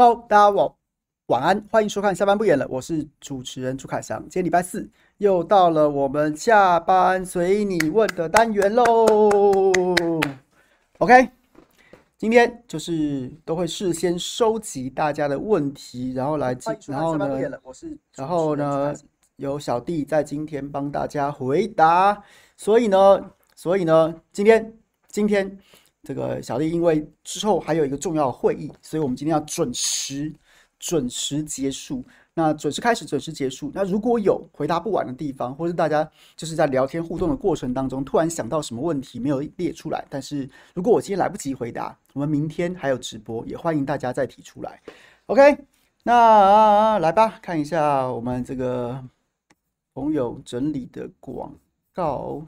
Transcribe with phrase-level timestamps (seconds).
[0.00, 0.72] Hello，大家晚
[1.26, 4.20] 晚安，欢迎收看下班不演了，我是主持人朱凯翔。
[4.20, 8.84] 今天礼拜四，又到了我们下班随你问的单元喽。
[10.98, 11.30] OK，
[12.16, 17.26] 今天就是都会事先收集大家的问题，然后来，然后呢，
[18.14, 18.94] 然后呢，
[19.34, 22.22] 有小弟在今天帮大家回答。
[22.56, 24.78] 所以呢，所以呢，今天
[25.08, 25.58] 今天。
[26.08, 30.32] 这个小弟因为之后还有一个重要的会议，所以我们今天要准时
[30.78, 32.02] 准时结束。
[32.32, 33.70] 那准时开始，准时结束。
[33.74, 44.80] 那如果有回答不完的地方，或是大家就是在聊天互动的过程当中突然想到什么问题没有列出来，但是如果我今天来不及回答，我们明天还有直播，也欢迎大家再提出来。
[45.26, 45.58] OK，
[46.04, 49.04] 那来吧，看一下我们这个
[49.92, 51.52] 朋友整理的广
[51.92, 52.46] 告。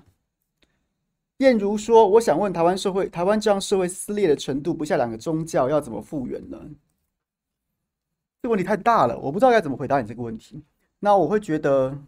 [1.41, 6.59] 燕如说：“我想问，台湾社会，台湾这样社会撕裂的程度，不下两个宗教要怎么复原呢？
[8.43, 10.63] 这个问题太大了，我不知道该怎么回答你这个问题。
[10.99, 11.99] 那我会觉得，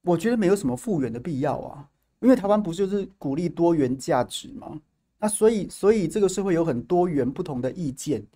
[0.00, 1.90] 我觉得没有什么复原的必要啊，
[2.20, 4.80] 因为台湾不就是鼓励多元价值吗？
[5.18, 8.26] 那所以，所以这个社会有很多元不同的意见，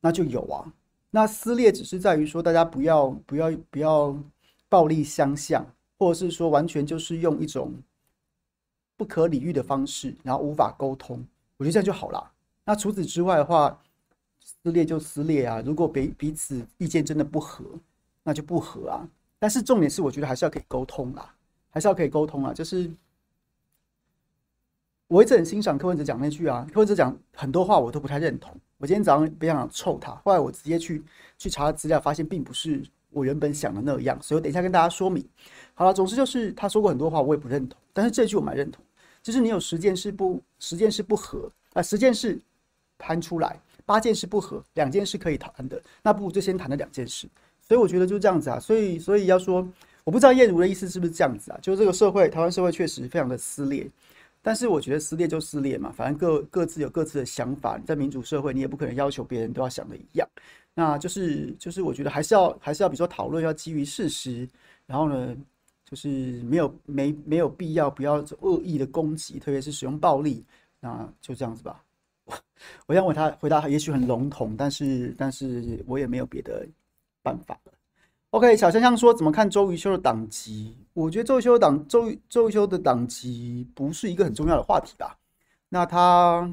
[0.00, 0.70] 那就有啊。
[1.10, 4.14] 那撕裂只是在于说，大家不要，不要，不要。”
[4.68, 5.64] 暴力相向，
[5.98, 7.72] 或者是说完全就是用一种
[8.96, 11.24] 不可理喻的方式，然后无法沟通，
[11.56, 12.32] 我觉得这样就好了。
[12.64, 13.80] 那除此之外的话，
[14.38, 15.62] 撕裂就撕裂啊。
[15.64, 17.64] 如果彼彼此意见真的不合，
[18.22, 19.08] 那就不合啊。
[19.38, 21.34] 但是重点是，我觉得还是要可以沟通啦，
[21.70, 22.52] 还是要可以沟通啊。
[22.52, 22.90] 就是
[25.06, 28.54] 我一直很欣赏柯文哲讲那句啊，柯文哲讲很多话我都不太认同。
[28.76, 31.02] 我今天早上不想臭他，后来我直接去
[31.38, 32.84] 去查资料，发现并不是。
[33.10, 35.24] 我原本想的那样，所以我等一下跟大家说明。
[35.74, 38.84] 好了，总之就是他说过很多话，我也不认同，但是这句我蛮认同，
[39.22, 42.40] 就是你有十件事不十件事不合啊，十件事
[42.98, 47.28] 摊出来，八件事不合，两件事可以谈的，那不如就先谈了两件事。
[47.60, 49.66] 所以我觉得就是这样子啊，所以所以要说，
[50.02, 53.86] 我不知道燕如的意思是不是这样子啊，就是这个社会，台湾社会确实非常的撕裂，
[54.42, 60.26] 但是我觉得撕裂就撕裂嘛，反正各各自有各自的想法，在民主社会，你也不可能要求别人都要想的一样。
[60.78, 64.48] 那就是就是，我觉得还是要还是要，比如说讨论要基于事实，
[64.86, 65.36] 然后呢，
[65.84, 70.44] 就是没有没没有必要不要恶意的攻击，特别是使用暴力，
[70.78, 71.82] 那就这样子吧。
[72.26, 72.34] 我
[72.86, 76.64] 我想问他回答，也许很笼统，但是但是我也没有别的
[77.24, 77.72] 办法了。
[78.30, 80.76] OK，小香香说怎么看周瑜修的党籍？
[80.92, 85.18] 我觉得周瑜修的党周瑜周瑜修的党籍不是一个很重要的话题吧？
[85.68, 86.48] 那他。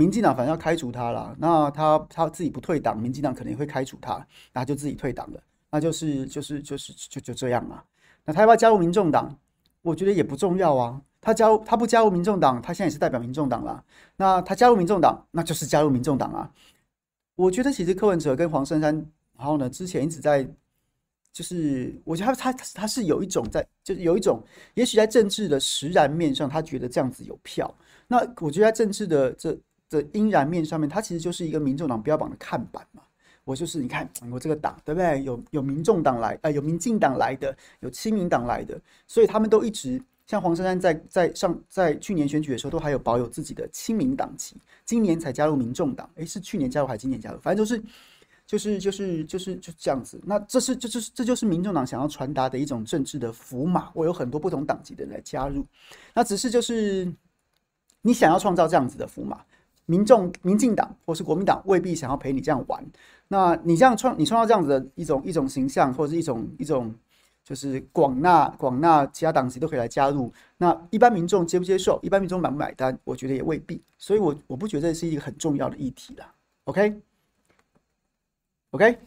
[0.00, 4.14] 民进党反正要开除他了，那他他自己不退党，民进党可能也会开除他，
[4.54, 7.84] 那他就自己退党了，那就是就是就是就就这样啊。
[8.24, 9.38] 那他要不要加入民众党？
[9.82, 11.00] 我觉得也不重要啊。
[11.20, 13.84] 他加入他不加入民众党，他现在也是代表民众党啦。
[14.16, 16.50] 那他加入民众党，那就是加入民众党啊。
[17.36, 18.94] 我觉得其实柯文哲跟黄珊珊，
[19.36, 20.48] 然后呢，之前一直在，
[21.30, 24.42] 就是我觉得他他他是有一种在，就是有一种，
[24.74, 27.72] 也许在政治的实然面上，他觉得这样子有票。
[28.08, 29.58] 那我觉得在政治的这。
[29.90, 33.02] 的阴然面上面，它其实就是一个民众党标榜的看板嘛。
[33.44, 35.22] 我就是你看我这个党，对不对？
[35.24, 46.08] 有有民众党来，呃，有民进党来的，有亲民党来的，所以他们都一直像黄珊珊在在上在去年选举的时候，都还有保有自己的亲民党籍，今年才加入民众党。
[46.16, 47.40] 诶，是去年加入还是今年加入？
[47.40, 47.82] 反正就是
[48.46, 50.20] 就是就是就是就这样子。
[50.22, 53.90] 那这是这就是这就是民众党想要传达的一种政治的符码。
[53.94, 55.66] 我有很多不同党籍的人来加入，
[56.14, 57.12] 那只是就是
[58.02, 59.40] 你想要创造这样子的符码。
[59.90, 62.80] 民众、民进党或是国民党未必想要陪你这样玩，
[63.26, 66.94] 那你这样创，你创造这样子的一种一种形象，或者是一种一种，
[67.42, 71.98] 就是广纳广纳其他党籍都可以来加入，那一般民众接不接受？
[72.04, 72.96] 一般民众买不买单？
[73.02, 76.32] 我觉得也未必，所以我我不觉得这是一个很重要的议题啦。
[76.64, 77.00] OK，OK。
[78.70, 78.86] OK?
[78.86, 78.98] OK?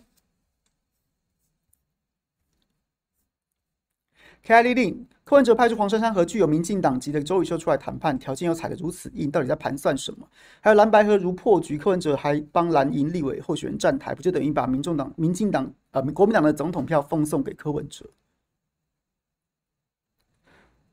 [4.44, 10.28] 凯利令柯文哲派出黄珊珊和具有民进党籍的周瑜修出来谈判，条件又踩得如此硬，到底在盘算什么？
[10.60, 18.06] 还有蓝白合如破局，柯文哲还帮蓝营立委候选人站台，不就等于把民众党、民进党呃国民党的总统票奉送给柯文哲？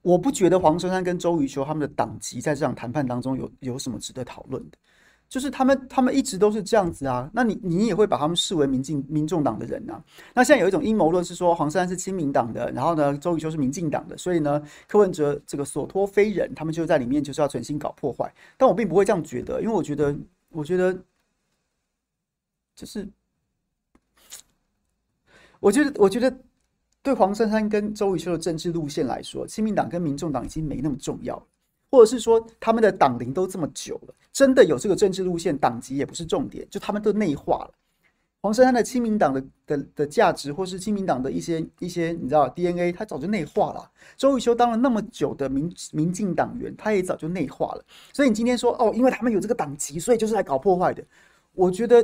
[0.02, 4.78] 我不觉得黄珊珊跟周瑜修他们的党籍在这场谈判当中有有什么值得讨论的。
[5.30, 7.30] 就是他们，他们一直都是这样子啊。
[7.32, 10.02] 那你，你也会把他们视为民进、民众党的人啊？
[10.34, 18.34] 那现在有一种阴谋论是说，黄珊珊是亲民党的，然后呢，周瑜修是民进党的，所以呢，柯文哲这个所托非人，他们就在里面就是要存心搞破坏。
[18.58, 20.12] 但我并不会这样觉得，因为我觉得，
[20.50, 20.92] 我觉得，
[22.74, 23.08] 就是，
[25.60, 26.36] 我觉得，我觉得，
[27.04, 31.40] 对黄珊珊跟周瑜修的政治路线来说，亲民党跟民众党已经没那么重要。
[31.90, 37.74] 或者是说他们的党龄都这么久了，真的有这个政治路线，党籍也不是重点，就他们都内化了。
[38.42, 43.90] 黄珊珊的亲民党的的的价值，或是亲民党的一些一些，你知道 DNA，他早就内化了。
[44.16, 47.84] 周瑜修当了那么久的民民进党员，他也早就内化了。
[48.14, 51.04] 所以你今天说哦，因为他们有这个党籍，所以就是来搞破坏的。
[51.52, 52.02] 我觉得，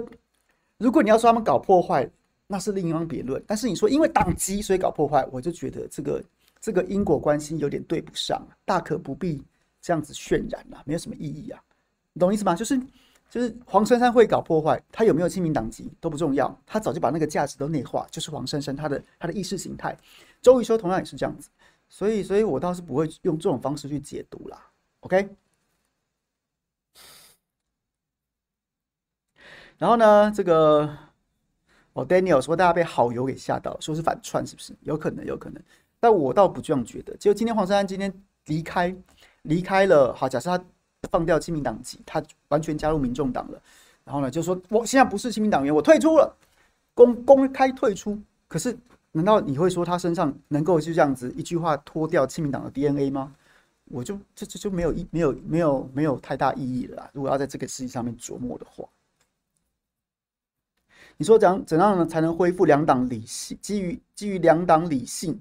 [0.77, 2.07] 如果你要说他们搞破坏，
[2.47, 3.43] 那是另当别论。
[3.47, 6.23] 但是你说因为党籍所以搞破坏，我就觉得这个
[6.61, 9.43] 这个因果关系有点对不上，大可不必
[9.87, 11.63] 这样子渲染了，没有什么意义啊。
[12.13, 12.55] 你懂意思吗？
[12.55, 12.81] 就是。
[13.29, 19.99] 就是黄珊珊会搞破坏，他有没有亲民党籍都不重要，他早就把那个价值都内化，就是黄珊珊他的他的意识形态。
[20.41, 21.51] 周瑜修同样也是这样子，
[21.89, 24.71] 所以所以我倒是不会用这种方式去解读啦。
[25.01, 25.29] OK，
[29.77, 30.89] 然后呢，这个
[31.95, 34.73] 哦，Daniel 说大家被好友给吓到，说是反串，是不是？
[34.83, 35.61] 有可能，有可能，
[35.99, 37.17] 但我倒不这样觉得。
[37.17, 38.13] 就今天黄珊珊今天
[38.45, 38.97] 离开，
[39.47, 40.65] 离开了，好，假设他。
[41.13, 43.63] 放掉亲民党籍，他完全加入民众党了。
[44.03, 46.37] 然后呢，就说我现在不是亲民党员，我退出了，
[46.95, 48.21] 公 公开退出。
[48.49, 48.77] 可是，
[49.13, 53.33] 难道你会说他身上能够就这样子一句话脱掉亲民党的 DNA 吗？
[53.85, 57.11] 我就这这就没有意没有没有没有太大意义了啦。
[57.13, 58.85] 如果要在这个事情上面琢磨的话，
[61.19, 63.57] 你说怎样怎样呢才能恢复两党理性？
[63.63, 65.41] 基于基于两党理性？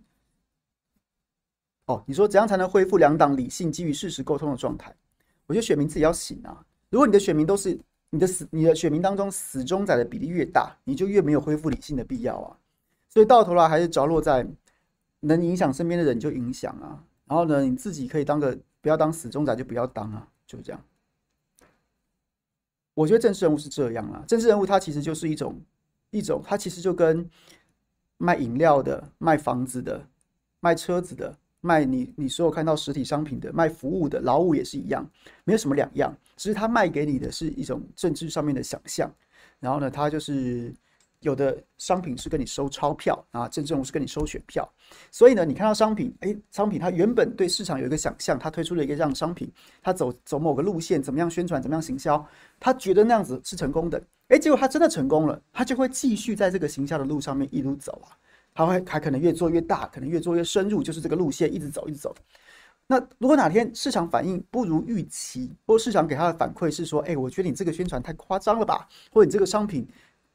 [1.86, 4.96] 哦，你说怎样才能恢复两党理性基于事实沟通的状态？
[5.46, 6.66] 我觉得选民自己要醒啊！
[6.90, 12.58] 如果你的选民都是你的死，你的选民当中死忠仔的比例越大，你就越没有恢复理性的必要啊！
[13.08, 14.48] 所以到头来还是着落在
[15.20, 20.84] 能影响身边的人就影响啊，然后呢，你自己可以当个不要当死忠仔就不要当啊，就这样。
[22.96, 25.62] 我觉得政治人物是这样啊，政治人物他其实就是一种
[26.10, 27.30] 一种，他其实就跟
[28.18, 30.08] 卖饮料的、卖房子的、
[30.60, 31.38] 卖车子的。
[31.66, 35.04] 卖你，你所有看到实体商品的，卖服务的劳务也是一样，
[35.44, 39.12] 没有什么两样，只是他卖给你的是一种政治上面的想象。
[39.60, 40.72] 然后呢，他就是
[41.22, 44.72] 有的商品是跟你收钞票啊，政治人物是跟你收选票。
[45.10, 52.24] 所以呢，你看到商品，诶，商品它原本对市场有一个想象，它推出了一个这样商品，它走走某个路线，怎么样宣传，怎么样行销，
[52.60, 58.14] 他觉得那样子是成功的，诶，结果他真的成功了，他就会继续在这个行销的路上面一路走啊。
[58.56, 62.16] 他会还可能越做越大，可能越做越深入，就是这个路线一直走一直走。
[62.88, 69.86] 那如果哪天市场反应不如预期，或市场给他的反馈是说，哎，我觉得你这个宣传太夸张了吧，或者你这个商品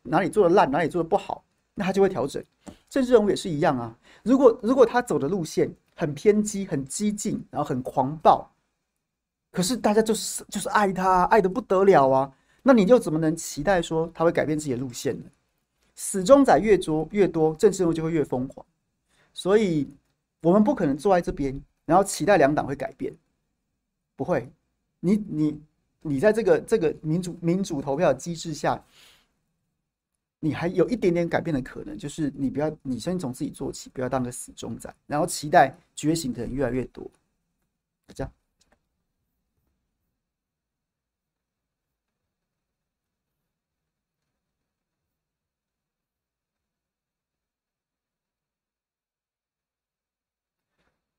[0.02, 1.42] 哪里做的烂，哪里做的不好，
[1.74, 2.44] 那他就会调整。
[2.90, 3.96] 政治人物也是一样啊。
[4.22, 8.50] 如果如果他走的路线很偏激、很激进，然后很狂暴，
[9.50, 15.24] 可是大家就是就是爱他，爱得不得了啊，那你又怎么能期待说他会改变自己的路线呢？
[16.02, 18.64] 死忠仔越多越多，政治人物就会越疯狂，
[19.34, 19.86] 所以
[20.40, 23.14] 我们不可能坐在这边，然后期待两党会改变，
[24.16, 24.50] 不会。
[25.00, 25.60] 你你
[26.00, 28.82] 你在这个这个民主民主投票机制下，
[30.38, 37.08] 你还有一点点改变的可能，就是你不要你先从自己做起，不要当个死忠仔，然后期待觉醒的人越来越多，
[38.14, 38.32] 这样。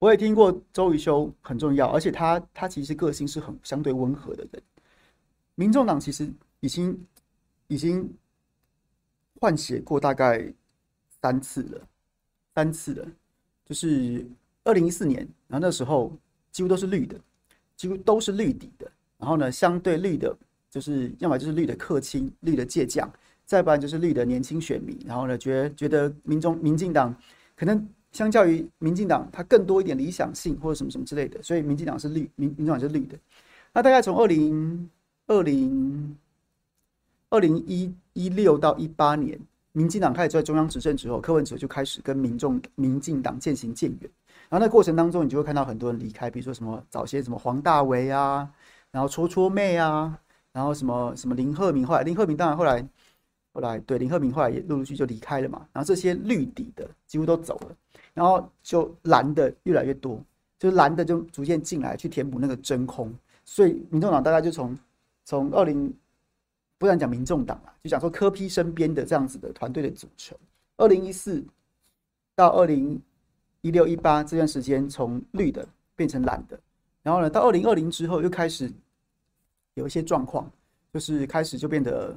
[0.02, 4.64] 我也听过周瑜修很重要，而且他他其实个性是很相对温和的人。
[5.54, 6.28] 民众党其实
[6.60, 7.06] 已经
[7.68, 8.12] 已经
[9.40, 10.52] 换血过大概
[11.22, 11.88] 三次了，
[12.56, 13.08] 三次了，
[13.64, 14.26] 就是
[14.64, 16.12] 二零一四年，然后那时候
[16.52, 17.16] 几乎都是绿的，
[17.78, 18.92] 几乎都是绿底的。
[19.20, 20.36] 然后呢，相对绿的，
[20.68, 23.08] 就是要么就是绿的客卿、绿的健将，
[23.46, 25.00] 再不然就是绿的年轻选民。
[25.06, 27.16] 然后呢，觉觉得民众民进党
[27.56, 27.88] 可能。
[28.12, 33.18] 相较于民进党，它更多一点理想性或者什么什么之类的，所以民进党是绿，民民进党是绿的。
[33.74, 34.90] 那大概从二零
[35.28, 36.18] 二零
[37.30, 39.40] 二零一一六到一八年，
[39.72, 44.12] 民进党开始在中央执政之后，柯文哲就开始跟民众民进党渐行渐远。
[44.50, 48.50] 然后那过程当中，你就会看到很多人离开，比如说什么早些什么黄大为啊，
[48.92, 50.20] 然后戳戳妹啊，
[50.52, 52.86] 然后什么什么林鹤明，后来林鹤明当然后来
[53.54, 55.66] 后来对林鹤明后来也陆陆续续就离开了嘛。
[55.72, 57.76] 然后这些绿底的几乎都走了。
[58.14, 60.22] 然后就蓝的越来越多，
[60.60, 63.14] 就是蓝的就逐渐进来去填补那个真空，
[63.46, 64.78] 所以民众党大概就从
[65.24, 65.94] 从二零，
[66.78, 70.38] 不然讲民众党啊，就讲说柯批身边的这样子的团队的组成，
[70.78, 71.44] 二零一四
[72.36, 73.02] 到二零
[73.62, 76.60] 一六一八这段时间从绿的变成蓝的，
[77.04, 78.72] 然后呢到二零二零之后又开始
[79.76, 80.52] 有一些状况，
[80.94, 82.16] 就是开始就变得。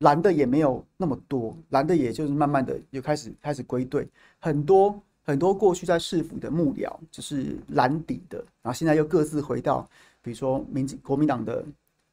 [0.00, 4.06] 蓝的也没有那么多，蓝的也就是慢慢的又开始开始归队，
[4.38, 9.88] 很多很多过去在市府的幕僚就是蓝底的，然后现在又各自回到，
[10.20, 11.64] 比如说民进国民党的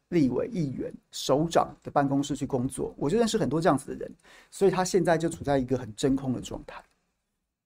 [0.09, 2.93] 立委、议员、首长的办公室去工作。
[2.97, 4.11] 我就认识很多这样子的人，
[4.49, 6.81] 所以他现在就处在一个很真空的状态，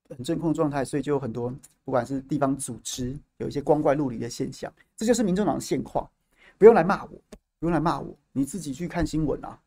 [0.10, 1.54] 很真空状态，所以就有很多
[1.86, 6.10] 不管是地方组织有一些光怪陆离的现象，这就是民众党的现况。
[6.58, 7.12] 不用来骂我，
[7.60, 9.60] 不用来骂我，你自己去看新闻啊，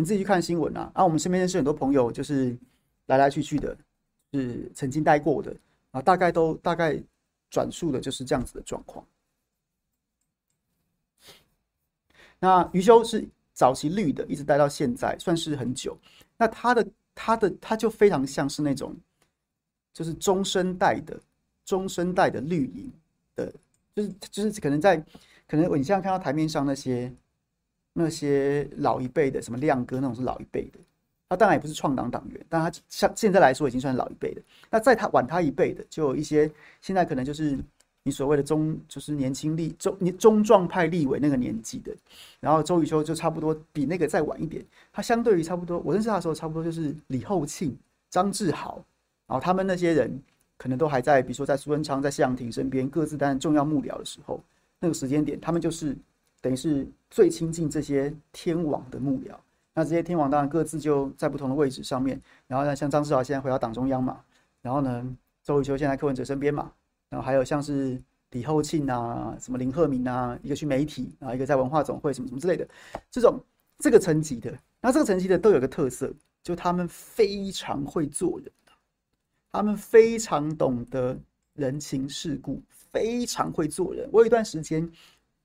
[0.00, 0.90] 你自己去看新闻啊。
[0.94, 2.56] 啊，我们身边认识很多朋友，就是
[3.06, 3.76] 来来去去的。
[4.32, 5.52] 是曾经待过的
[5.90, 6.96] 啊，大概都大概
[7.50, 9.04] 转述的就是这样子的状况。
[12.38, 15.98] 那余修是早期绿的，一直待到现在，算是很久。
[16.36, 18.96] 那他的他的他就非常像是那种，
[19.92, 21.20] 就是中生代的
[21.64, 22.88] 中生代的绿营
[23.34, 23.52] 的，
[23.96, 24.96] 就是就是可能在
[25.48, 27.12] 可能你现在看到台面上那些
[27.92, 30.78] 那些老一辈的，什么亮哥那种是老一辈的。
[31.28, 34.42] 他当然也不是创党党员，但他像现在来说已经算老一辈的。
[34.68, 37.56] 那在他晚他一辈的，就有一些现在可能就是
[38.02, 41.94] 你所谓的中，就是年轻立中你中壮派立委那个年纪的。
[42.40, 47.76] 然后周宇修就差不多比那个再晚一点，他相对于差不多，我认识他的时候差不多就是李厚庆、
[48.08, 48.84] 张志豪，
[49.28, 50.20] 然后他们那些人
[50.56, 54.40] 可能都还在，比如说在苏贞昌、在谢长廷身边各自担任重要幕僚的时候，
[54.80, 55.96] 那个时间点，他们就是
[56.40, 59.34] 等于是最亲近这些天王的幕僚。
[59.72, 64.20] 那这些天王当然各自就在不同的位置上面，然后呢，像张志豪现在回到党中央嘛，
[64.60, 66.72] 然后呢，周瑜修现在柯文哲身边嘛，
[67.08, 72.66] 然后还有像是李厚庆啊，什么林鹤明啊，一个去媒体，然后一个在文化总会什么什么之类的，
[73.10, 73.40] 这种
[73.78, 78.50] 这个层级的，那这个层级的都有个特色，就他们非常会做人，
[79.52, 81.16] 他们非常懂得
[81.54, 84.08] 人情世故，非常会做人。
[84.12, 84.90] 我有一段时间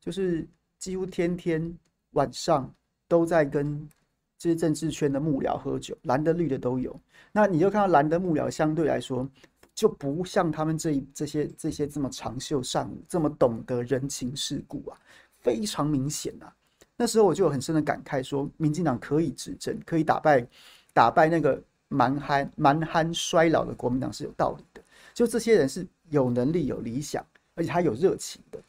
[0.01, 0.45] 就是
[0.85, 1.75] 几乎天天
[2.11, 2.71] 晚上
[3.07, 3.89] 都在跟。
[4.37, 6.95] 这些政治圈的幕僚喝酒，蓝的绿的都有。
[7.31, 9.27] 那你就看到蓝的幕僚相对来说
[9.73, 14.99] 就不像他们这一这些这些这么长袖善舞，这么懂得人情世故啊，
[15.39, 16.53] 非常明显啊。
[16.97, 20.45] 那时候我就有很深的感慨，说民进党可以执政，可以打败
[20.93, 24.81] 打败那个蛮憨蛮憨衰老的国民党是有道理的。
[25.13, 27.25] 就这些人是有能力、有理想，
[27.55, 28.61] 而且他有热情的。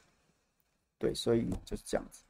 [0.98, 2.22] 对，所以就是这样子。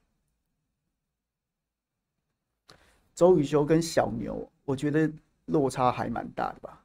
[3.15, 5.11] 周宇修跟小牛，我觉得
[5.47, 6.85] 落差还蛮大的吧，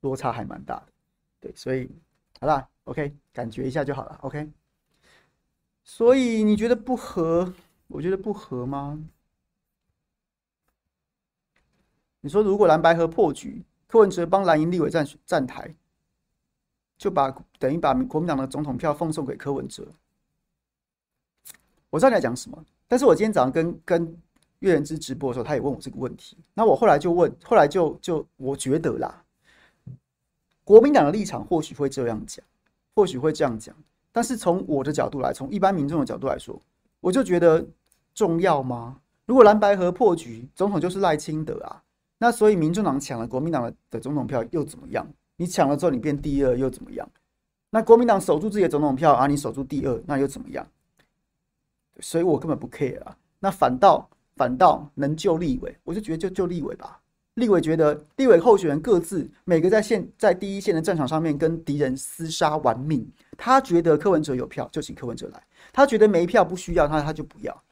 [0.00, 0.92] 落差还蛮大的，
[1.40, 1.90] 对，所以
[2.38, 4.48] 好啦，OK，感觉一下就好了，OK。
[5.82, 7.52] 所以你觉得不合？
[7.88, 9.02] 我觉得不合吗？
[12.20, 15.74] 你说如果蓝白合破局，柯文哲帮蓝营立委站站台，
[16.96, 19.92] 就把等于把国民党的总统票奉送给柯文哲。
[21.92, 24.16] 我知道你在讲什么，但是我今天早上跟跟。
[24.62, 26.36] 月人之直播的时候，他也问我这个问题。
[26.54, 29.24] 那我后来就问，后来就就我觉得啦，
[30.62, 32.44] 国民党的立场或许会这样讲，
[32.94, 33.74] 或许会这样讲。
[34.12, 36.56] 但是从我的角度来，从一般民众的角度来说，
[37.00, 37.66] 我就觉得
[38.14, 39.00] 重要吗？
[39.26, 41.82] 如果蓝白河破局，总统就是赖清德啊。
[42.18, 45.04] 那所以民众党抢了国民党的的总统票又怎么样？
[45.34, 47.10] 你抢了之后你变第二又怎么样？
[47.70, 50.64] 那国民党守住自己的总统票啊，你守住第二那又怎么样？
[52.02, 53.16] 所以我根本不 care 啊。
[53.40, 54.06] 那反倒。
[54.34, 56.98] 反倒能救立委，我就觉得就救立委吧。
[57.34, 63.06] 立委觉得立委候选人各自每个在线在第一线的战场上面跟敌人厮杀玩命，
[63.36, 67.62] 他觉得柯文哲有票就请柯文哲来，他觉得没票不需要他他就不要，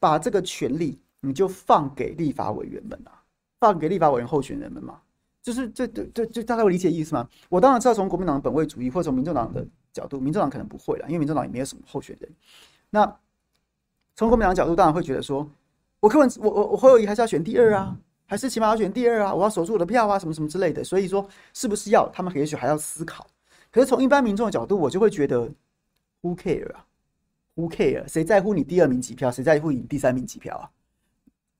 [0.00, 3.12] 把这个权利你就放给立法委员们啊，
[3.60, 4.98] 放给立法委员候选人们嘛，
[5.42, 7.28] 就是这这这这大概有理解意思吗？
[7.50, 12.30] 我当然知道从国民党的本位主义或者从民众党的角度，民众党可能不会了，因为民众党也没有什么候选人。
[12.88, 13.16] 那
[14.16, 15.48] 从国民党的角度，当然会觉得说。
[15.98, 17.96] 我柯文我我我侯友宜还是要选第二啊，
[18.26, 19.34] 还是起码要选第二啊？
[19.34, 20.84] 我要守住我的票啊，什么什么之类的。
[20.84, 23.26] 所以说，是不是要他们也许还要思考。
[23.70, 25.50] 可是从一般民众的角度，我就会觉得
[26.22, 26.86] ，Who care 啊
[27.56, 28.06] ？Who care？
[28.06, 29.30] 谁在乎你第二名几票？
[29.32, 30.70] 谁在乎你第三名几票啊？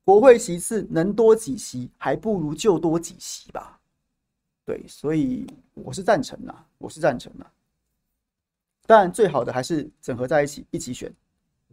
[0.05, 3.81] 国会席次能多几席，还不如就多几席吧。
[4.65, 7.47] 对，所以我是赞成的，我是赞成的。
[8.87, 11.13] 当然，最好的还是整合在一起，一起选，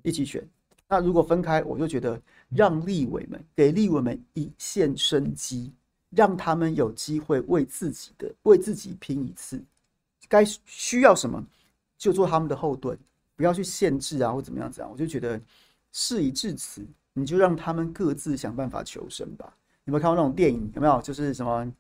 [0.02, 0.44] 一起选。
[0.94, 5.74] 那如果分开，我就觉得让立委们给立委们一线生机，
[6.12, 9.60] 让他们有机会为自己的为自己拼一次，
[10.30, 11.44] 该需要什么
[11.98, 12.96] 就做他们的后盾，
[13.36, 14.88] 不要去限制啊或怎么样子啊。
[14.92, 15.42] 我就觉得
[15.92, 19.52] 事已至此，你就让他们各自想办法求生吧。
[19.86, 20.72] 有没有看过那种电影？
[20.76, 21.74] 有没有就是什么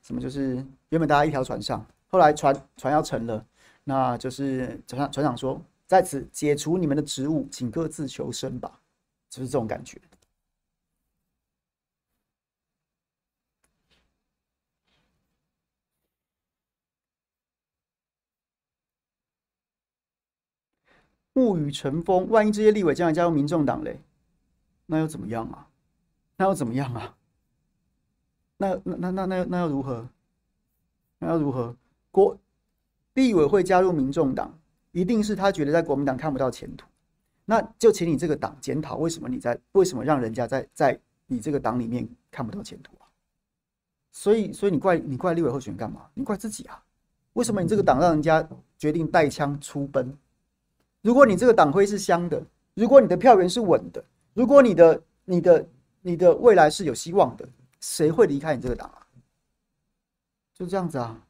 [0.00, 0.54] 什么就是
[0.88, 3.44] 原本大家一条船上，后来船船要沉了，
[3.84, 5.60] 那就是船上船长说。
[5.86, 8.80] 在此解除你们的职务，请各自求生吧，
[9.28, 10.00] 就是这种感觉。
[21.34, 24.00] 沐雨橙风，万一这些立委将来加入民众党嘞，
[24.86, 25.68] 那又怎么样啊？
[26.36, 27.16] 那又怎么样啊？
[28.56, 30.08] 那那那那那那要如何？
[31.18, 31.76] 那要如何？
[32.12, 32.38] 国
[33.14, 34.56] 立委会加入民众党，
[34.94, 36.86] 一定是他觉得在国民党看不到前途。
[37.44, 43.04] 那就请你这个党检讨，为什么你在为什么让人家在在你这个党里面看不到前途啊？
[44.12, 46.06] 所以所以你怪你怪立委候选人干嘛？
[46.14, 46.82] 你怪自己啊？
[47.32, 50.16] 为什么你这个党让人家决定带枪出奔？
[51.02, 52.40] 如果你这个党徽是香的，
[52.74, 54.02] 如果你的票源是稳的，
[54.32, 55.68] 如果你的你的
[56.00, 57.46] 你的未来是有希望的，
[57.80, 59.04] 谁会离开你这个党啊？
[60.54, 61.20] 就这样子啊。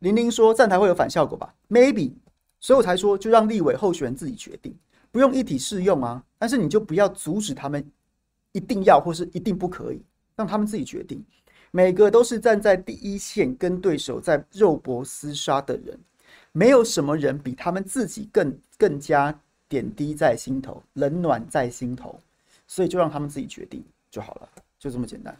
[0.00, 2.12] 玲玲说站台会有反效果吧？Maybe，
[2.58, 4.74] 所以我才说就让立委候选人自己决定，
[5.10, 6.22] 不用一体适用啊。
[6.38, 7.84] 但是你就不要阻止他们，
[8.52, 10.02] 一定要或是一定不可以，
[10.36, 11.24] 让他们自己决定。
[11.70, 15.98] 每个都是站在第一线跟对手在肉搏厮杀的人，
[16.52, 22.18] 没有什么人比他们自己更更加点滴在心头，冷暖在心头，
[22.66, 25.36] 所以就让他们自己决定就好了，就这么简单。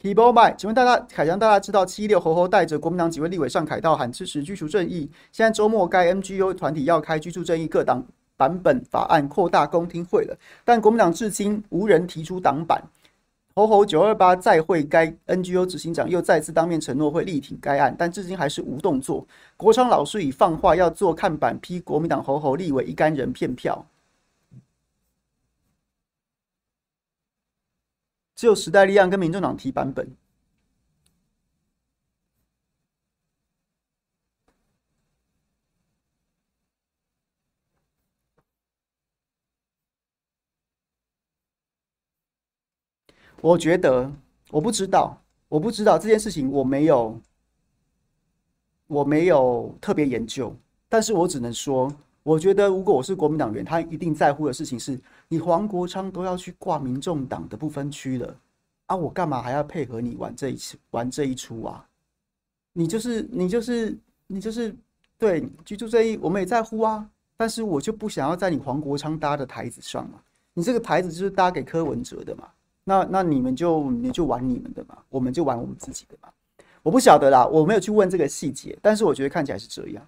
[0.00, 5.10] 提波麦，请问大家，凯翔，大家知道七六猴猴带着国民党几位立委上凯道喊支持居住正义。
[5.32, 8.00] 现在周末该 NGO 团体要开居住正义各党
[8.36, 12.80] 版本法案扩大公听会了，但国民党至今无人提出党版。
[13.56, 19.26] 猴猴九二八再会该 NGO 执行长又再次当面承诺会力挺该案，但至今还是无动作。
[19.56, 23.84] 国昌老师已放话要做看板，批国民党猴猴立委一干人骗票。
[28.38, 30.16] 只有时代力量跟民众党提版本，
[43.40, 44.12] 我觉得
[44.50, 47.20] 我不知道，我不知道这件事情，我没有，
[48.86, 50.56] 我没有特别研究，
[50.88, 51.92] 但是我只能说。
[52.28, 58.36] 我觉得，如果我是国民党员，他一定在乎的事情是，你黄国昌都要去挂民众党的不分区了。
[58.84, 61.82] 啊，我干嘛还要配合你玩这一次玩这一出啊？
[62.74, 64.76] 你就是你就是你就是
[65.16, 70.20] 对居住正义，我们也在乎啊，但是我就不想要在你黄国昌搭的台子上嘛，
[70.52, 72.46] 你这个台子就是搭给柯文哲的嘛，
[72.84, 76.28] 那那你们就你就玩你们的嘛，我们就玩我们自己的嘛，
[76.82, 80.06] 我不晓得啦，我没有去问这个细节，但是我觉得看起来是这样。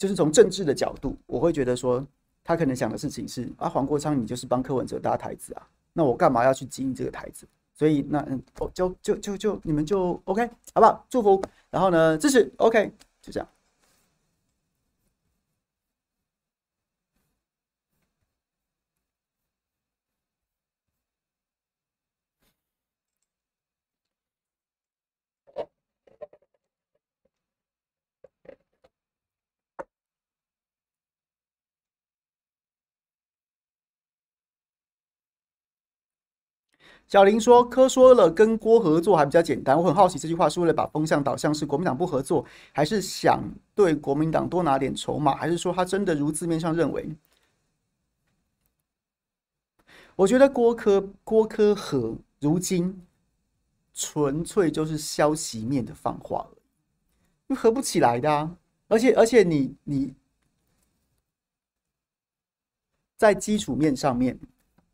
[0.00, 2.02] 就是从政治的角度，我会觉得说，
[2.42, 7.46] 他可能想的事情是啊，黄国昌你就是帮柯文哲搭台子啊，那我干嘛要去经营这个台子？
[7.74, 11.04] 所以那嗯，哦就就就就你们就 OK 好不好？
[11.10, 13.46] 祝福，然后呢支持 OK，就这样。
[37.10, 43.42] 小林说：“柯说了跟郭合作还比较简单，我很好奇这句话是为了把风向导向是国民党不合作，还是想
[43.74, 47.10] 对国民党多拿点筹码，还是说他真的如字面上认为？
[50.14, 53.04] 我觉得郭柯郭柯和如今
[53.92, 56.54] 纯粹就是消息面的放话而
[57.48, 58.56] 已，合不起来的啊！
[58.86, 60.14] 而且而且你你
[63.16, 64.38] 在基础面上面，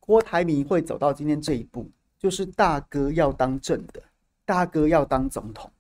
[0.01, 1.87] 郭台铭会走到今天这一步。”
[2.19, 4.03] 就是大哥要当正的，
[4.45, 5.71] 大哥要当总统，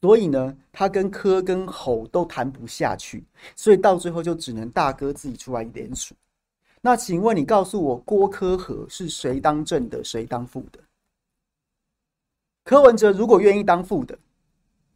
[0.00, 6.14] 所以呢，他跟柯跟侯都谈不下去，所以到最后就只能大哥自己出来联署。
[6.80, 10.80] 那请问你告诉我，郭柯和是谁当正的，谁当副的？
[12.64, 14.18] 柯文哲如果愿意当副的，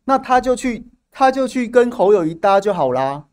[0.04, 3.24] 那他就去，他就去跟侯友谊搭就好啦。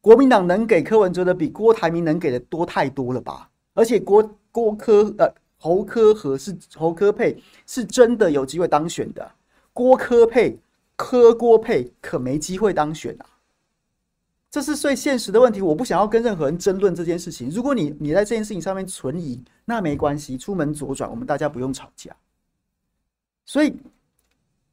[0.00, 3.50] 国民党能给柯文哲的比郭台铭能给的多太多了吧？
[3.74, 5.30] 而且郭郭柯呃。
[5.58, 9.32] 侯科和是侯科配，是真的有机会当选的。
[9.72, 10.58] 郭科配、
[10.96, 13.26] 科郭配可没机会当选啊！
[14.50, 15.60] 这是最现实的问题。
[15.60, 17.50] 我不想要跟任何人争论这件事情。
[17.50, 22.14] 如果你你在这件事情上面存疑，那没关系，出门左转，我们大家不用吵架。
[23.44, 23.76] 所以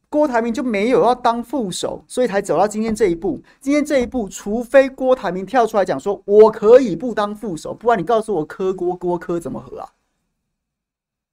[0.09, 3.41] 郭台铭就没有要当副手，所以才走到今天这一步。
[3.59, 9.89] 今天这一步，除非郭台铭跳出来讲说，我可以不当副手，不然你告诉我科郭郭科怎么和啊？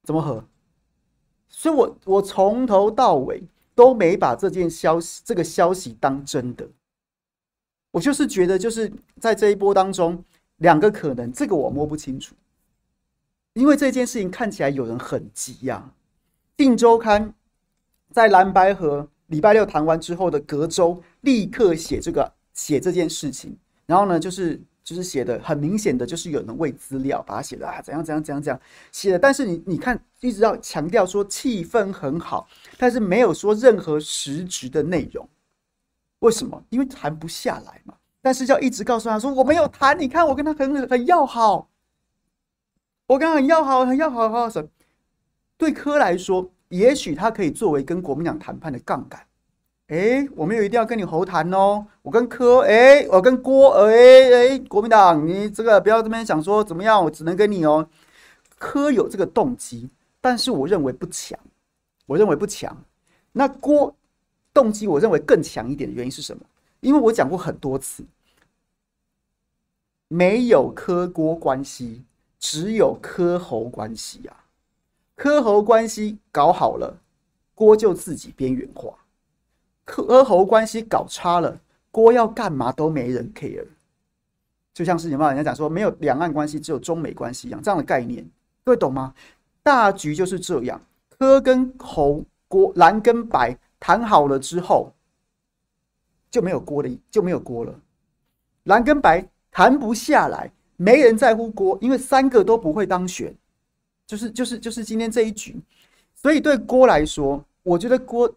[0.03, 0.43] 怎么合？
[1.47, 3.43] 所以我我从头到尾
[3.75, 6.67] 都没把这件消息这个消息当真的。
[7.91, 10.23] 我就是觉得，就是在这一波当中，
[10.57, 12.33] 两个可能，这个我摸不清楚，
[13.53, 15.93] 因为这件事情看起来有人很急呀、啊。
[16.63, 17.29] 《镜周刊》
[18.11, 28.59] 在蓝白河礼拜六谈完之后的隔周，立刻写这个写这件事情，然后呢，就是就是写的很明显的就是有人喂资料，把它写的啊怎样怎样怎样怎样
[28.91, 35.27] 写的，但是你你看一直要强调说气氛很好，但是没有说任何实质的内容，
[36.19, 36.63] 为什么？
[36.69, 37.93] 因为谈不下来嘛。
[38.23, 41.69] 但是要一直告诉他说我没有谈，你看我跟他很很要好，
[43.07, 44.69] 我跟他很要好，很要好，好什么？
[45.57, 49.25] 对柯来说，也许他可以作为跟国民党谈判的杠杆。
[49.91, 53.91] 哎，我没有一定要跟你和谈哦，我跟柯，哎，我跟郭，哎
[54.31, 57.85] 哎，国民党，你这个不要这边想说怎么样，我只能跟你哦。
[58.57, 59.89] 柯有这个动机，
[60.21, 61.37] 但是我认为不强，
[62.05, 62.85] 我认为不强。
[63.33, 63.93] 那郭
[64.53, 66.41] 动机，我认为更强一点的原因是什么？
[66.79, 68.05] 因为我讲过很多次，
[70.07, 72.03] 没有柯郭关系，
[72.39, 74.45] 只有柯侯关系啊。
[75.17, 76.97] 柯侯关系搞好了，
[77.53, 78.93] 郭就自己边缘化；
[79.91, 81.59] 柯侯关系搞差了，
[81.91, 83.67] 郭要干嘛都没人 care。
[84.73, 88.25] 就像是有没有人家讲说，没有两岸关系，只有中美关系一样，这样的概念，
[88.63, 89.13] 各位懂吗？
[89.61, 94.93] 大局就是这样，柯跟侯、郭蓝跟白谈好了之后。
[96.29, 97.77] 就没有郭的，就没有郭了。
[98.63, 103.35] 蓝跟白谈不下来，没人在乎郭，因为三个都不会当选，
[104.07, 105.61] 就是就是就是今天这一局。
[106.15, 108.33] 所以对郭来说，我觉得郭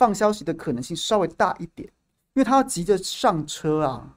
[0.00, 1.86] 放消息的可能性稍微大一点，
[2.32, 4.16] 因为他要急着上车啊，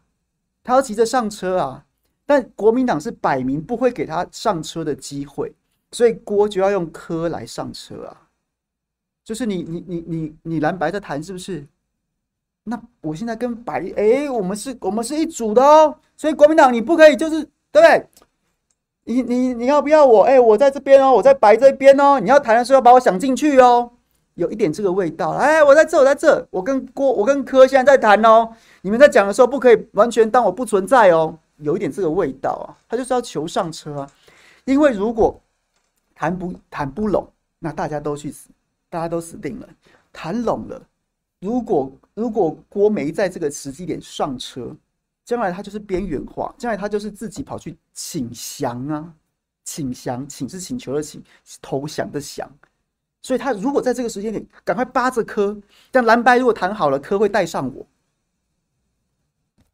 [0.64, 1.84] 他要急着上车啊。
[2.26, 5.54] 但国民党是摆明不会给他上车的机会，
[5.92, 8.30] 所以郭就要用柯来上车啊。
[9.26, 11.68] 就是你你你你你蓝白在谈是不是？
[12.64, 17.44] 那我现在跟白哎、我们是，我们是一组的哦，所以国民党你不可以，就是
[17.74, 18.08] 对不对？
[19.04, 20.24] 你你你要不要我？
[20.24, 22.22] 哎、我在这边哦，我在白这边哦。
[22.22, 23.92] 你要谈的时候把我想进去哦，
[24.36, 25.32] 有一点这个味道。
[25.32, 28.50] 哎、我在这，我在这，我跟郭，我跟柯现在在谈哦。
[28.82, 32.76] 你们在讲的时候不可以完全当我不存在哦，有一点这个味道啊。
[32.90, 34.12] 他就是要求上车啊，
[34.66, 35.40] 因为如果
[36.16, 37.28] 谈不谈不拢，
[37.60, 38.50] 那大家都去死，
[38.90, 39.68] 大家都死定了。
[40.12, 40.82] 谈拢了。
[41.40, 44.76] 如果如果郭没在这个时机点上车，
[45.26, 49.14] 将来他就是边缘化，将来他就是自己跑去请降啊，
[49.64, 51.22] 请降，请是请求的请，
[51.62, 52.50] 投降的降。
[53.24, 55.60] 所以他如果在这个时间点赶快扒着柯，
[55.90, 57.88] 但蓝白如果谈好了，柯会带上我，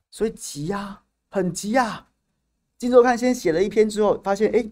[0.10, 2.08] 所以急呀、很急呀、啊。
[2.78, 4.66] 今周刊先写了一篇之后，发现哎，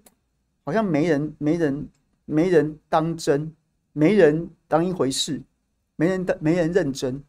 [0.64, 1.90] 好像没人没人
[2.24, 3.54] 没人当真，
[3.92, 5.44] 没人当一回事。
[6.00, 7.24] 没人的，没人认真，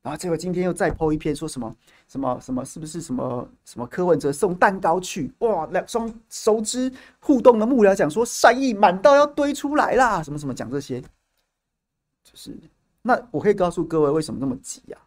[0.00, 1.74] 然后结果今天又再 po 一篇，说什么
[2.14, 5.32] 什么什么，是不是什么什么柯文哲送蛋糕去？
[5.40, 12.56] 哇，两双熟知互动的幕僚讲说善意满到要堆出来啦，什么什么讲这些，就是
[13.02, 15.02] 那我可以告诉各位为什么那么急呀、啊？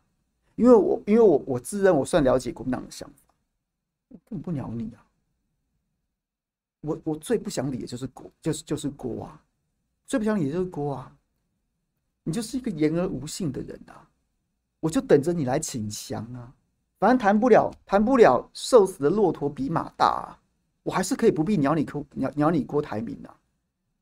[0.56, 3.34] 因为我因为我我自认我算了解国民党的想法，
[4.10, 5.00] 我根本不鸟你啊！
[6.82, 9.42] 我我最不想理的就是郭，就是就是郭啊，
[10.06, 11.10] 最不想理的就是郭啊。
[12.24, 14.06] 你就是一个言而无信的人啊！
[14.82, 16.54] 我就等着你来请降啊！
[17.00, 20.40] 反正谈不了，谈不了，瘦死的骆驼比马大啊！
[20.84, 23.36] 我还是可以不必鸟你柯鸟鸟你郭台铭啊！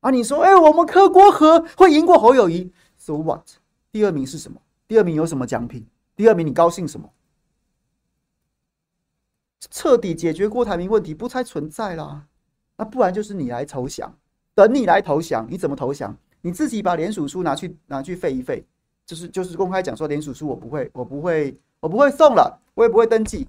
[0.00, 3.46] 啊，你说，哎、我们柯郭和会赢过侯友谊？So what？
[3.92, 4.60] 第二名是什么？
[4.88, 5.86] 第二名有什么奖品？
[6.14, 7.10] 第二名你高兴什么？
[9.70, 12.26] 彻底解决郭台铭问题不再存在啦！
[12.76, 14.14] 那不然就是你来投降，
[14.54, 16.16] 等你来投降，你怎么投降？
[16.40, 18.64] 你自己把联署书拿去拿去废一废，
[19.04, 23.48] 就是就是公开讲说联署书我不会我不会我不会送了，我也不会登记。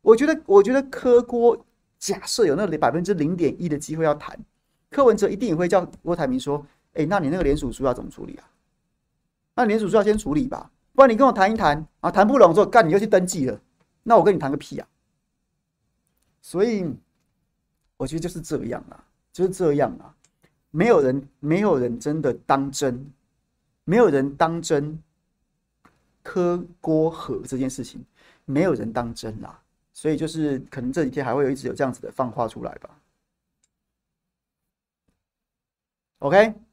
[0.00, 1.66] 我觉得我觉得柯郭
[1.98, 4.38] 假设有那百分之零点一的机会要谈，
[4.88, 8.48] 柯文哲一定也会叫郭台铭说：“哎，那你那个联署书要怎么处理啊？
[9.54, 13.60] 那联署书要先处理吧，不然你跟我谈一谈啊，谈不拢之后干你就去登记了，
[14.04, 14.86] 那我跟你谈个屁啊！”
[16.40, 16.88] 所以
[17.96, 20.14] 我觉得就是这样啊，就是这样啊。
[20.70, 23.10] 没有人，没有人真的当真，
[23.84, 25.02] 没有人当真
[26.22, 28.04] 柯郭合这件事情，
[28.48, 29.62] 没有人当真啦。
[29.92, 32.90] 所以就是可能这几天还会有一直有这样子的放话出来吧。
[36.20, 36.68] OK。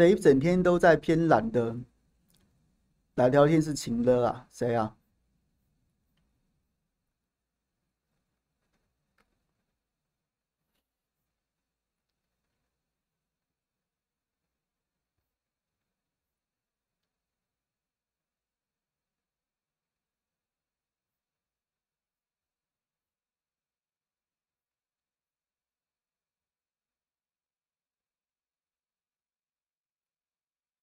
[0.00, 1.76] 谁整天都在偏蓝的
[3.20, 4.46] 来聊天是情歌啊？
[4.50, 4.96] 谁啊？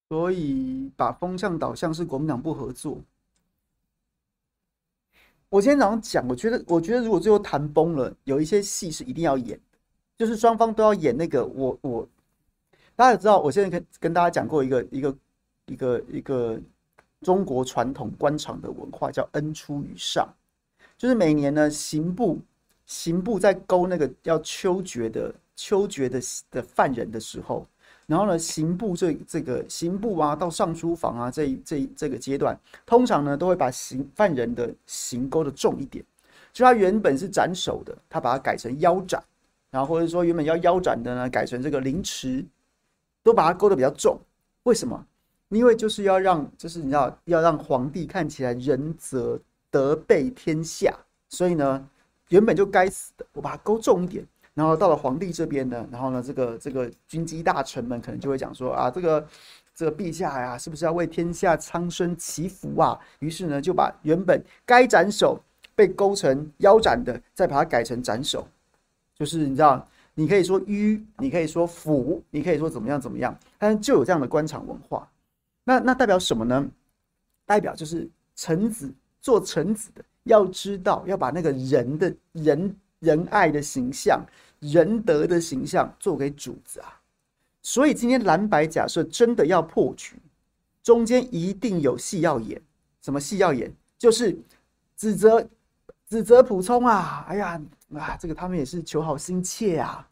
[0.09, 2.97] 所以把风向导向是国民党不合作。
[5.49, 9.59] 我今天早上讲，我觉得，我觉得如果最后谈崩了，有一些戏是一定要演，
[10.17, 11.45] 就是双方都要演那个。
[11.45, 12.07] 我我
[12.95, 15.17] 大家也知道，我现在跟跟大家讲过一个一个
[15.65, 16.59] 一个一个
[17.21, 20.27] 中国传统官场的文化，叫恩出于上，
[20.97, 22.39] 就是每年呢刑部
[22.85, 26.19] 刑部在勾那个要秋决的秋决的
[26.51, 27.67] 的犯人的时候。
[28.07, 36.03] 然后呢，刑部这这个刑部啊，到上书房啊，这这这个阶段，通常呢都会把刑犯人的刑勾得重一点，
[36.53, 39.21] 就他原本是斩首的，他把它改成腰斩，
[39.69, 42.45] 然后或者说原本要腰斩的呢，改成这个凌迟，
[43.23, 44.17] 都把它勾得比较重。
[44.63, 45.05] 为什么？
[45.49, 49.37] 因为就是要让，就是你知道，要让皇帝看起来仁泽
[49.69, 50.93] 德备天下，
[51.27, 51.85] 所以呢，
[52.29, 54.25] 原本就该死的，我把它勾重一点。
[54.57, 59.27] 然后到了皇帝这边呢，然后呢，这个这个军机大臣们可能就会讲说啊，这个
[59.75, 62.99] 这个陛下呀，是不是要为天下苍生祈福啊？
[63.19, 65.39] 于是呢，就把原本该斩首
[65.75, 68.47] 被勾成腰斩的，再把它改成斩首，
[69.13, 75.07] 就是你知道，你可以说迂，你可以说腐，你可以说怎么样怎么样，但是就有这样的官场文化。
[75.63, 76.67] 那那代表什么呢？
[77.45, 78.91] 代表就是臣子
[79.21, 84.25] 做臣子的要知道要把那个人的仁仁爱的形象。
[84.59, 86.99] 仁德的形象做给主子啊，
[87.61, 90.15] 所以今天蓝白假设真的要破局，
[90.81, 92.61] 中间一定有戏要演。
[93.01, 93.73] 什么戏要演？
[93.97, 94.37] 就是
[94.95, 95.47] 指责
[96.09, 97.25] 指责溥聪啊！
[97.27, 97.61] 哎呀
[97.93, 100.07] 啊，这个他们也是求好心切啊，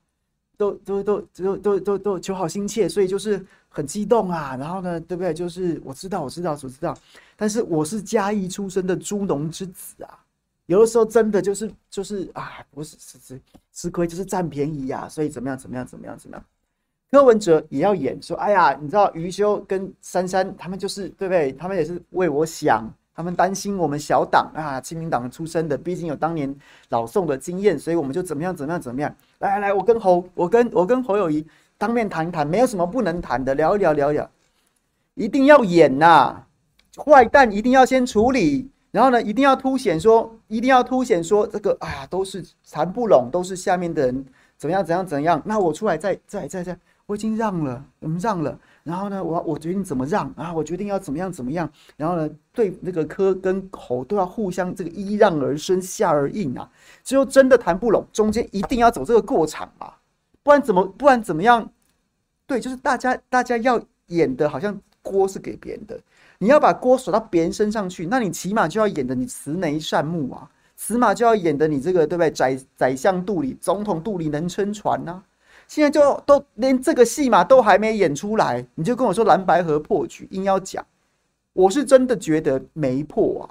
[0.58, 4.56] 都都都都都都都求好心切，所以就是很激动啊。
[4.58, 5.34] 然后呢，对不对？
[5.34, 6.98] 就是我知道，我知道，我知道，
[7.36, 10.25] 但是我是嘉义出生的猪农之子啊。
[10.68, 16.46] 有的时候真的就是就是啊，不是吃吃吃亏，就是占便宜呀、所以怎么样怎么样怎么样怎么样？
[17.12, 21.52] 柯文哲也要演说，哎呀，你知道余修跟珊珊他们就是对不对？
[21.54, 26.54] 他们也是为我想，他们担心我们小党啊，亲民党出身的，毕竟有当年
[26.90, 29.16] 老宋的经验，所以我们就怎么样怎么样怎么样。
[29.40, 31.46] 来来来，我跟侯，我跟我跟侯友宜
[31.78, 34.30] 当面谈谈，没有什么不能谈的，聊一聊聊一聊，
[35.14, 36.44] 一定要演呐、
[36.98, 38.70] 坏蛋一定要先处理。
[38.96, 45.42] 然后呢，一定要凸显说，一定要凸显说，这个哎呀，都是谈不拢，都是下面的人怎么样怎样怎样。
[45.44, 48.58] 那我出来再再再再，我已经让了，我们让了。
[48.84, 50.54] 然后呢，我我决定怎么让啊？
[50.54, 51.70] 我决定要怎么样怎么样。
[51.98, 56.72] 然后呢，对那个科跟口都要互相这个揖让而生，下而应啊。
[57.04, 59.98] 只有真的谈不拢，中间一定要走这个过场啊，
[60.42, 61.70] 不然怎么不然怎么样？
[62.48, 66.00] 对，就是大家大家要演的好像锅是给别人的。
[66.40, 72.32] 你要把锅甩到别人身上去，那你起码就要演的你慈眉善目啊，起码就要演的你这个对不对？
[72.32, 75.24] 宰宰相肚里，总统肚里能撑船呐、啊。
[75.68, 80.86] 现在就都连这个戏码都还没演出来，你就跟我说蓝白河破局，硬要讲，
[81.54, 83.50] 我是真的觉得没破啊。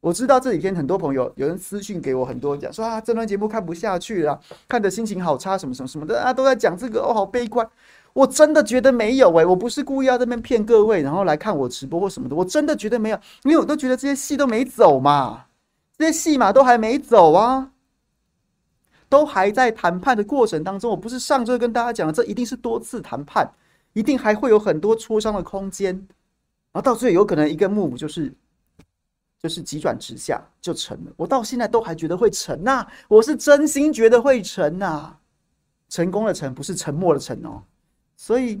[0.00, 7.64] 我知道这几天很多朋友有人私信给我，很多人讲说啊，这段节目看不下去了，看的心情好差，什么什么什么的啊，都在讲这个哦，好悲观。
[8.12, 12.36] 我真的觉得没有诶、我不是故意要这边骗各位，然后来看我直播或什么的。
[12.36, 15.46] 我真的觉得没有，因为我都觉得这些戏都没走嘛，
[15.96, 17.70] 这些戏码都还没走啊，
[19.08, 20.90] 都还在谈判的过程当中。
[20.90, 23.50] 我不是上周跟大家讲了，这一定是多次谈判，
[23.94, 25.94] 一定还会有很多磋商的空间，
[26.72, 28.30] 然后到最后有可能一个幕就是
[29.42, 31.12] 就是急转直下就成了。
[31.16, 35.16] 我到现在都还觉得会成呐、我是真心觉得会成呐、
[35.88, 37.62] 成功的成不是沉默的沉哦。
[38.22, 38.56] 所以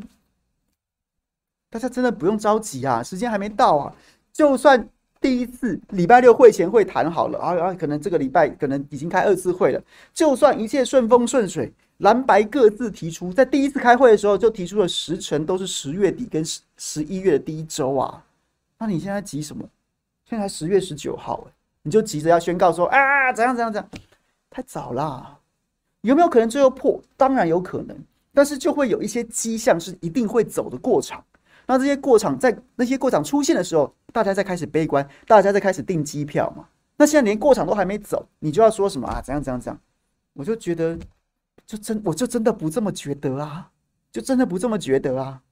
[1.70, 3.94] 大家真的不用着急啊，时间还没到啊。
[4.32, 4.88] 就算
[5.20, 9.80] 第一次礼拜六会前会谈好了啊啊，可能这个礼拜可能已经开二次会了。
[10.12, 18.20] 就算一切顺风顺水，蓝白各自提出，在第一次开会的时候就提出了时程都是十月底跟十十一月的第一周啊。
[18.78, 19.64] 那你现在急什么？
[20.24, 23.88] 现在才十月十九号，哎，你就急着要宣告说啊怎样怎样怎样，
[24.50, 25.38] 太早了。
[26.00, 27.00] 有没有可能最后破？
[27.16, 27.96] 当然有可能。
[28.34, 31.24] 但是就会有一些迹象是一定会走的过场，
[31.66, 36.66] 那这些过场在那些过场出现的时候，大家在开始悲观，大家在开始订机票嘛。
[36.96, 39.20] 那现在连过场都还没走，你就要说什么啊？
[39.20, 39.80] 怎样怎样怎样？
[40.34, 40.98] 我就觉得，
[41.66, 43.70] 就真我就真的不这么觉得啊，
[44.10, 45.42] 就真的不这么觉得啊。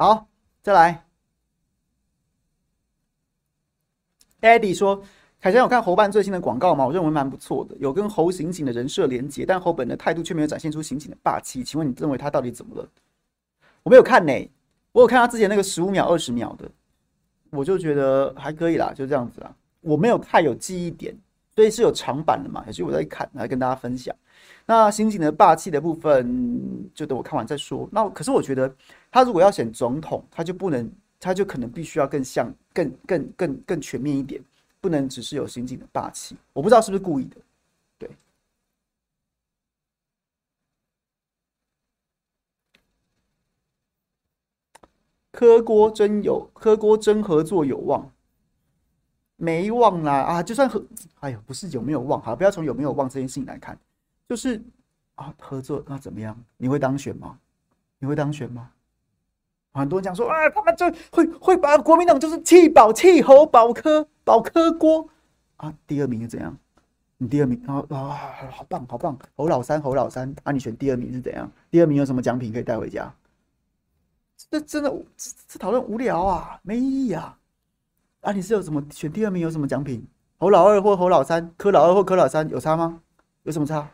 [0.00, 0.26] 好，
[0.62, 1.04] 再来。
[4.40, 5.02] Eddie 说
[5.38, 6.86] ：“凯翔有看侯办最新的广告吗？
[6.86, 11.62] 我认为蛮不错的，有跟侯刑警的人设连结，但侯本的态度却没有展现出刑警的霸气。
[11.62, 12.88] 请问你认为他到底怎么了？”
[13.84, 14.32] 我没有看呢、
[14.92, 16.66] 我有看他之前那个十五秒、二十秒的，
[17.50, 19.54] 我就觉得还可以啦，就这样子啦。
[19.82, 21.14] 我没有太有记忆点，
[21.60, 24.16] 所以是有长版的嘛，也许我在看来跟大家分享。
[24.64, 27.86] 那刑警的霸气的部分，就等我看完再说。
[27.92, 28.74] 那可是我觉得
[29.10, 30.90] 他如果要选总统，他就不能。
[31.22, 34.42] 他就可能必须要更像、更、更、更、更全面一点，
[34.80, 36.34] 不能只是有刑警的霸气。
[36.54, 37.36] 我不知道是不是故意的，
[37.98, 38.08] 对。
[45.30, 48.10] 科郭真有科郭真合作有望，
[49.40, 50.42] 没忘啦啊！
[50.42, 50.84] 就算合，
[51.20, 53.76] 哎呦，不是有没有忘，好，不要从有没有忘这件事情来看，
[54.28, 54.62] 就是
[55.14, 56.36] 啊，合作那怎么样？
[56.58, 57.38] 你会当选吗？
[57.98, 58.70] 你会当选吗？
[59.72, 65.08] 很多人讲说啊，他们就会会把国民党就是弃保弃侯保科保科锅
[65.56, 66.54] 啊，第二名是怎样？
[67.16, 71.50] 你第二名啊啊，好棒好棒，侯老三侯老三啊，你选第二名是怎样？
[71.70, 73.10] 第二名有什么奖品可以带回家？
[74.50, 74.94] 这真的
[75.48, 77.38] 这讨论无聊啊，没意义啊！
[78.20, 80.06] 啊，你是有什么选第二名有什么奖品？
[80.38, 83.02] 侯老二或侯老三，柯老二或柯老三有差吗？
[83.44, 83.90] 有什么差？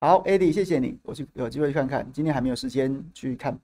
[0.00, 3.58] 好，Eddie，谢谢你，我去有机会去看看，今天还没有时间去看。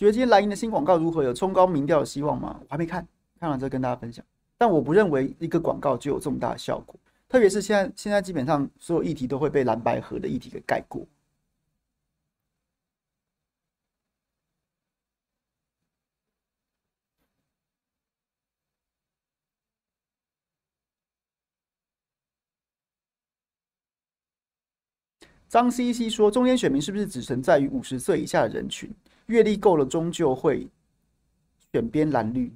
[0.00, 1.22] 觉得今天蓝营的新广告如何？
[1.22, 2.58] 有冲高民调的希望吗？
[2.58, 3.06] 我还没看，
[3.38, 4.24] 看完之后跟大家分享。
[4.56, 6.98] 但我不认为一个广告就有这么大的效果，
[7.28, 11.06] 特别是现在，现在基本上所有议题都会被蓝白盒的议题给盖过。
[25.50, 28.88] 张西西说：“中间选民是不是只存在于五十岁以下的人群？
[29.26, 30.68] 阅历够了，终究会
[31.72, 32.52] 选边蓝绿。”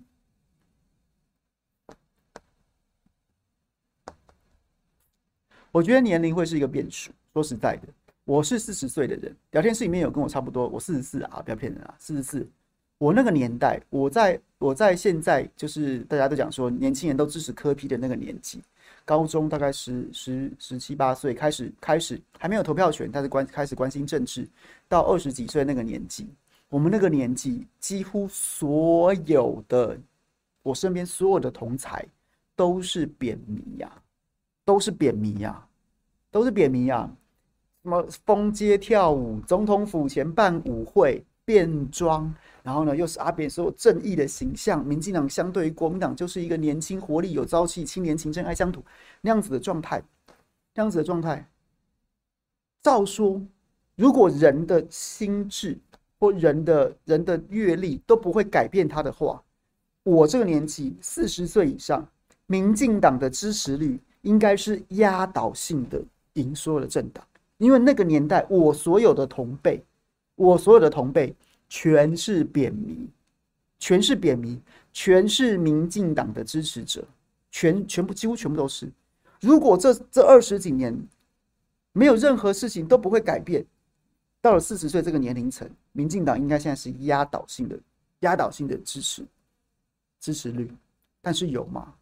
[5.72, 7.11] 我觉得年龄会是一个变数。
[7.32, 7.88] 说实在的，
[8.24, 12.49] 我是四十岁的人，聊天室里面有跟我差不多，我四十四啊，不要骗人啊，四十四。
[12.99, 18.62] 我那个年代，我在我在现在就是大家都讲说年轻人都支持柯 P 的那个年纪。
[19.05, 24.48] 高中大概十十十七八岁开始开始还没有投票权，但是关开始关心政治，
[24.88, 26.28] 到二十几岁那个年纪，
[26.68, 29.98] 我们那个年纪几乎所有的
[30.62, 32.02] 我身边所有的同侪
[32.57, 33.92] 都是扁迷呀，
[34.64, 35.66] 都是扁迷呀，
[36.30, 37.11] 都是扁迷呀，
[37.82, 42.32] 什么封街跳舞，总统府前办舞会便装。
[42.62, 44.84] 然后呢，又是阿扁所有正义的形象。
[44.84, 48.82] 民进党相对于国民党，就是一个年轻、活力、有朝气、青年、勤政、爱乡土
[49.20, 50.03] 那样子的状态，
[50.74, 51.47] 那样子的状态。
[52.82, 53.40] 照说，
[53.97, 55.78] 如果人的心智
[56.18, 59.42] 或人的人的阅历都不会改变他的话，
[60.03, 62.07] 我这个年纪四十岁以上，
[62.47, 66.03] 民进党的支持率应该是压倒性的
[66.34, 67.22] 赢所有的政党，
[67.59, 69.82] 因为那个年代，我所有的同辈，
[70.35, 71.35] 我所有的同辈。
[71.66, 73.09] 全是扁迷，
[73.80, 74.61] 全是扁迷，
[74.93, 77.05] 全是民进党的支持者，
[77.51, 78.89] 全全部几乎全部都是。
[79.41, 80.97] 如果这这二十几年
[81.93, 83.64] 没有任何事情都不会改变，
[84.41, 87.76] 到了四十岁这个年龄层，民进党应该现在是压倒性的
[88.20, 89.26] 压倒性的支持
[90.20, 90.70] 支持率。
[91.22, 91.93] 但是有吗？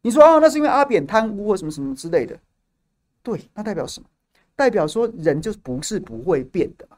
[0.00, 2.38] 你说哦，那是因为阿扁贪污或什么什么之类的。
[3.22, 4.08] 对，那代表什么？
[4.56, 6.88] 代表说人就不是不会变的。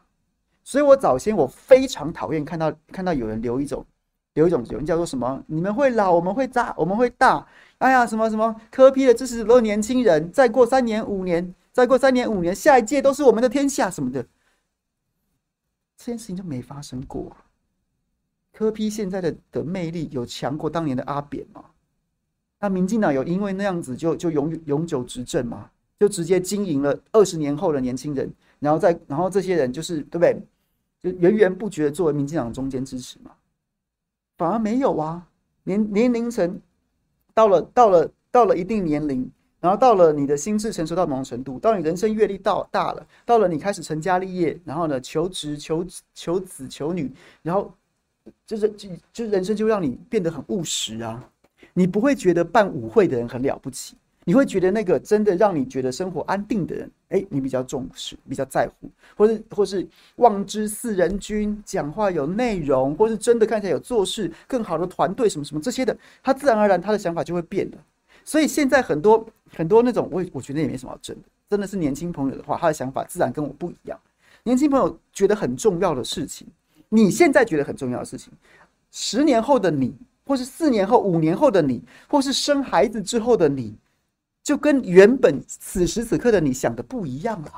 [0.64, 3.84] 所以，我早先我非常讨厌看到看到有人留一种
[4.32, 5.40] 留一种有人叫做什么？
[5.46, 7.46] 你们会老，我们会大，我们会大。
[7.78, 14.22] 哎呀，什么什么科批的支持都是年轻人，再过三年五年，再过三年五年，下一届都是我们的天下什么的。
[15.98, 17.36] 这件事情就没发生过。
[18.52, 21.62] 科批现在的的魅力有强过当年的阿扁吗？
[22.60, 25.70] 那民进党有因为那样子就就永永久执政吗？
[26.00, 30.36] 就直接经营了二十年后的年轻人，然后再然后这些人就是对不对？
[31.04, 33.32] 就源源不绝的作为民进党中间支持嘛，
[34.38, 35.28] 反而没有啊。
[35.64, 36.58] 年年龄层
[37.34, 39.30] 到了到了到了一定年龄，
[39.60, 47.70] 然后到了你的心智成熟到某种程度，到你人生阅历到大了，到了你开始成家立业，然后呢求职求求子求女，然后
[48.46, 51.30] 就是就就人生就让你变得很务实啊。
[51.72, 53.96] 你不会觉得办舞会的人很了不起，
[54.26, 67.78] 你会觉得那个真的让你觉得生活安定的人，哎，你比较重视，比较在乎，或是或是望之似人君，讲话有内容，或是真的看起来有做事更好的团队什么什么这些的，他自然而然他的想法就会变了。
[68.24, 74.00] 所以现在很多很多那种我我觉得也没什么好争的，真的是年轻朋友的话，他的想法自然跟我不一样。
[74.42, 76.46] 年轻朋友觉得很重要的事情，
[76.88, 78.32] 你现在觉得很重要的事情，
[78.90, 79.94] 十年后的你，
[80.24, 83.74] 或是四年后、五年后的你，或是生孩子之后的你。
[84.44, 87.50] 就跟原本此时此刻的你想的不一样了。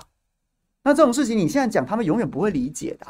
[0.84, 3.06] 那这种事情你现在讲，他们永远不会理解的。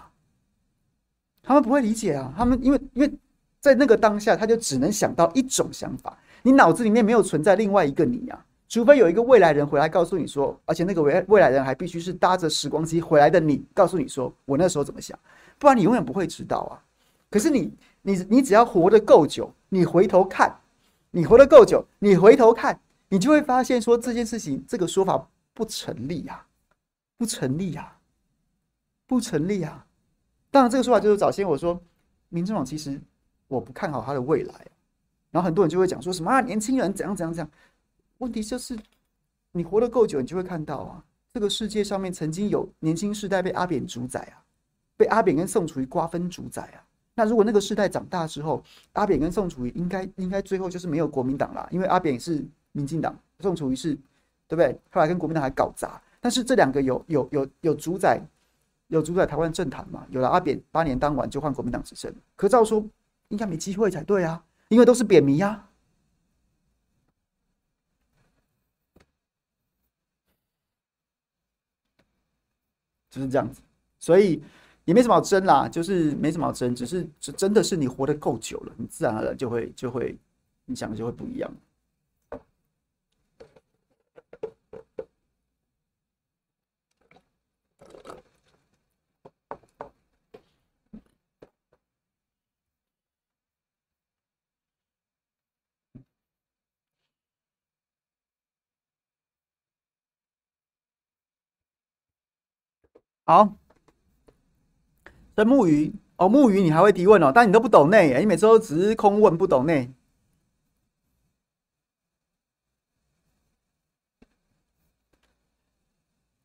[1.43, 3.13] 他们不会理解啊，他们因为因为
[3.61, 15.17] 在那个当下，他就只能想到一种想法，你脑子里面没有存在另外一个你啊，除非有一个未来人回来告诉你说，而且那个未未来人还必须是搭着时光机回来的你，告诉你说我那时候怎么想，
[15.59, 16.83] 不然你永远不会知道啊。
[17.31, 20.53] 可是你你你只要活得够久，你回头看，
[21.11, 22.81] 你活得够久，你回头看。
[23.09, 26.45] 你就会发现，说这件事情这个说法不成立呀，
[27.17, 27.97] 不成立呀，
[29.07, 29.87] 不成立呀。
[30.51, 31.81] 当然，这个说法就是早先我说，
[32.31, 33.01] 民众党其实
[33.47, 34.67] 我不看好他的未来。
[35.31, 37.51] 然后很多人就会讲说什么啊，年轻人怎样怎样怎样。
[38.19, 38.77] 问题就是，
[39.53, 44.43] 你活得够久，你就会看到啊，这个世界上面曾经有年轻世代被阿扁主宰啊，
[44.97, 46.83] 被阿扁跟宋楚瑜瓜分主宰啊。
[47.15, 52.45] 那如果那个世代长大之后，阿扁跟宋楚瑜应该应该最后就是没有国民党啦，因为阿扁是。
[52.77, 53.95] 民进党宋楚瑜是，
[54.47, 54.79] 对不对？
[54.91, 58.21] 后来跟国民党还搞砸，但是这两个有有有有主宰，
[58.89, 60.07] 有主宰台湾政坛嘛？
[60.11, 62.85] 有了阿扁八年当完就换国民党执政，可照说
[63.29, 65.71] 应该没机会才对啊，因为都是扁迷啊，
[73.11, 73.63] 就是这样子，
[73.99, 74.43] 所以
[74.85, 80.15] 也没什么好争啦，就是没什么好争，只是这真的是你活得够久了，你自然而然就会就会
[80.67, 81.51] 你想的就会不一样。
[103.29, 103.57] 好，
[105.35, 109.93] 这木鱼哦，木鱼你还会提问哦，但你都不懂内，你每次都只是空问不懂内。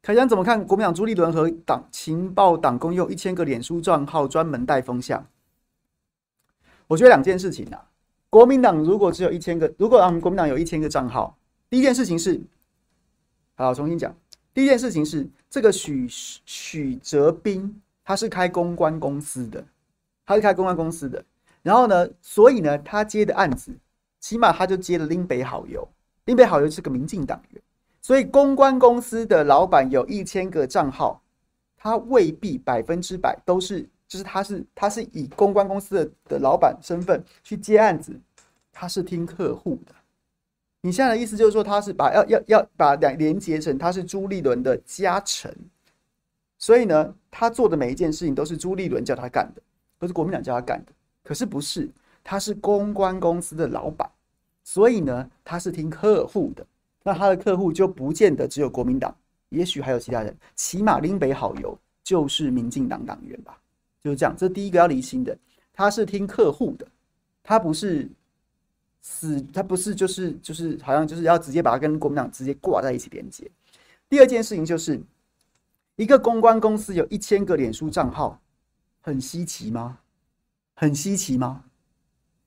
[0.01, 5.27] 凯翔怎么看国民党朱立伦和党情报党公用一千个脸书账号专门带风向？
[6.87, 7.91] 我觉得两件事情啊，
[8.31, 11.37] 国民党如果只有一千个，如果我们国民党有一千个账号，
[11.69, 12.41] 第一件事情是，
[13.53, 14.15] 好，重新讲。
[14.53, 16.05] 第一件事情是，这个许
[16.45, 19.63] 许哲斌他是开公关公司的，
[20.25, 21.23] 他是开公关公司的。
[21.61, 23.71] 然后呢，所以呢，他接的案子，
[24.19, 25.87] 起码他就接了林北好友，
[26.25, 27.61] 林北好友是个民进党员，
[28.01, 31.21] 所以公关公司的老板有一千个账号，
[31.77, 38.19] 他未必百分之百都是，就是他是他是以公关公司的的老板身份去接案子，
[38.73, 39.93] 他是听客户的。
[40.83, 45.55] 你现在的意思就是说，他是把要要要把两连结成他是朱立伦的家臣，
[46.57, 49.61] 所以呢，他做的每一件事情都是朱立伦叫他干的，
[49.99, 50.91] 不是国民党叫他干的。
[51.23, 51.87] 可是不是，
[52.23, 54.09] 他是公关公司的老板，
[54.63, 56.65] 所以呢，他是听客户的。
[57.03, 59.15] 那他的客户就不见得只有国民党，
[59.49, 63.55] 也许还有其他人，起码林北好友就是民进党党员吧，
[64.03, 64.35] 就是这样。
[64.35, 65.37] 这第一个要厘清的，
[65.71, 66.87] 他是听客户的，
[67.43, 68.09] 他不是。
[69.01, 73.49] 死，他不是就是就是好像就是要直接把它跟国民党直接挂在一起连接。
[74.07, 75.01] 第二件事情就是，
[75.95, 78.39] 一个公关公司有一千个脸书账号，
[79.01, 79.97] 很稀奇吗？
[80.75, 81.63] 很稀奇吗？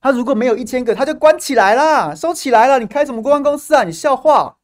[0.00, 2.78] 他如果没有一千个，他就关起来了，收起来了。
[2.78, 3.84] 你开什么公关公司啊？
[3.84, 4.56] 你笑话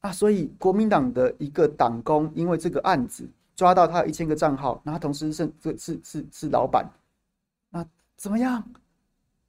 [0.00, 0.12] 啊！
[0.12, 6.86] 所以国民党的一个党工，因为这个案子抓到他有一千个账号，那他同时是是是是老板，
[7.70, 7.86] 那
[8.16, 8.62] 怎么样？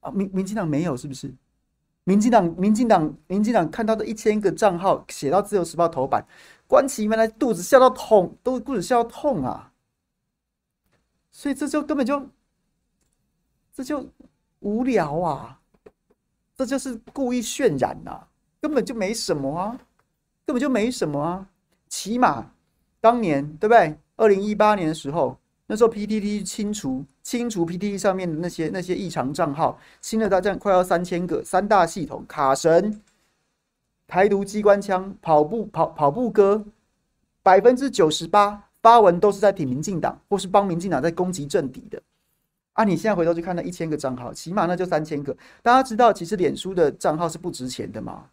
[0.04, 1.34] 啊，民民进党没有是不是？
[2.04, 6.26] 民进党、民进党、民进党看到的一千个账号写到《自由时报》头版，
[6.68, 9.72] 关起门来肚子笑到痛，都肚子笑到痛啊！
[11.32, 12.28] 所以这就根本就
[13.72, 14.06] 这就
[14.60, 15.60] 无聊啊！
[16.54, 18.28] 这就是故意渲染呐、啊，
[18.60, 19.78] 根本就没什么啊，
[20.44, 21.48] 根本就没什么啊！
[21.88, 22.52] 起码
[23.00, 23.98] 当年对不对？
[24.16, 25.38] 二零一八年的时候。
[25.66, 33.00] 那时候 PTT 清除清除 PTT 上面的那些那些异常账号，新的大战快要三千个，三大系统卡神、
[34.06, 36.62] 台独机关枪、跑步跑跑步哥，
[37.42, 42.00] 百分之九十八发文都是在挺民进党，或是帮民进党在攻击政敌的。
[42.74, 45.34] 啊，你现在回头去看那一千个账号，起码那就三千个。
[45.62, 48.26] 大家知道，其实脸书的账号是不值钱的嘛？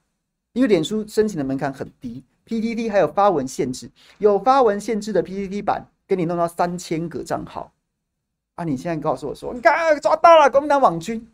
[0.51, 7.71] 因为脸书申请的门槛很低，PTT 还有发文限制，有发文限制的 PTT 版给你弄到三千个账号
[8.55, 8.63] 啊！
[8.63, 11.27] 你现在告诉我说，你看抓到了国民党网军，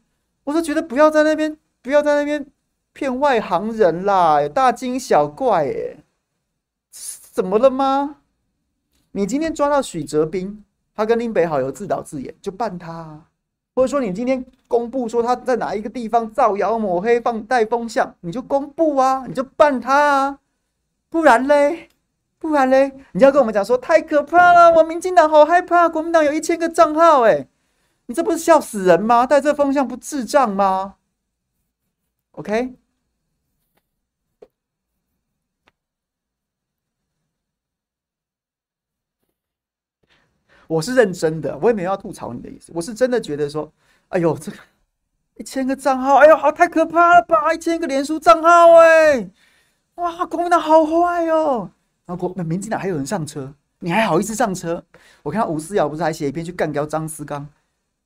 [0.44, 2.46] 我说觉得不要在那边，不要在那边
[2.94, 5.98] 骗外行人啦，大惊小怪耶，
[6.92, 8.18] 怎么了吗？
[9.12, 10.64] 你今天抓到许哲斌，
[10.96, 13.26] 他跟林北好友自导自演，就办他啊。
[13.74, 20.40] 或者说你今天公布说他在哪一个地方造谣抹黑放带风向，你就公布啊，你就办他啊，
[21.10, 21.90] 不然嘞，
[22.40, 27.48] 不然嘞，你要跟我们讲说太可怕了，我民进党好害怕，国民党有一千个账号，哎，
[28.06, 29.26] 你这不是笑死人吗？
[29.26, 30.96] 带这风向不智障吗
[32.34, 32.76] ？OK，
[40.68, 43.72] 我是认真的，我也没有要吐槽你的意思，我是真的觉得说，
[44.10, 44.58] 哎呦，这个
[45.36, 49.30] 一千个账号，哎呦，好太可怕了吧，一千个连书账号，哎，
[49.96, 51.72] 哇，国民党好坏哟，
[52.08, 54.82] 然后国民进党还有人上车，你还好意思上车？
[55.24, 57.46] 我看到吴思瑶不是还写一篇去干掉张思刚，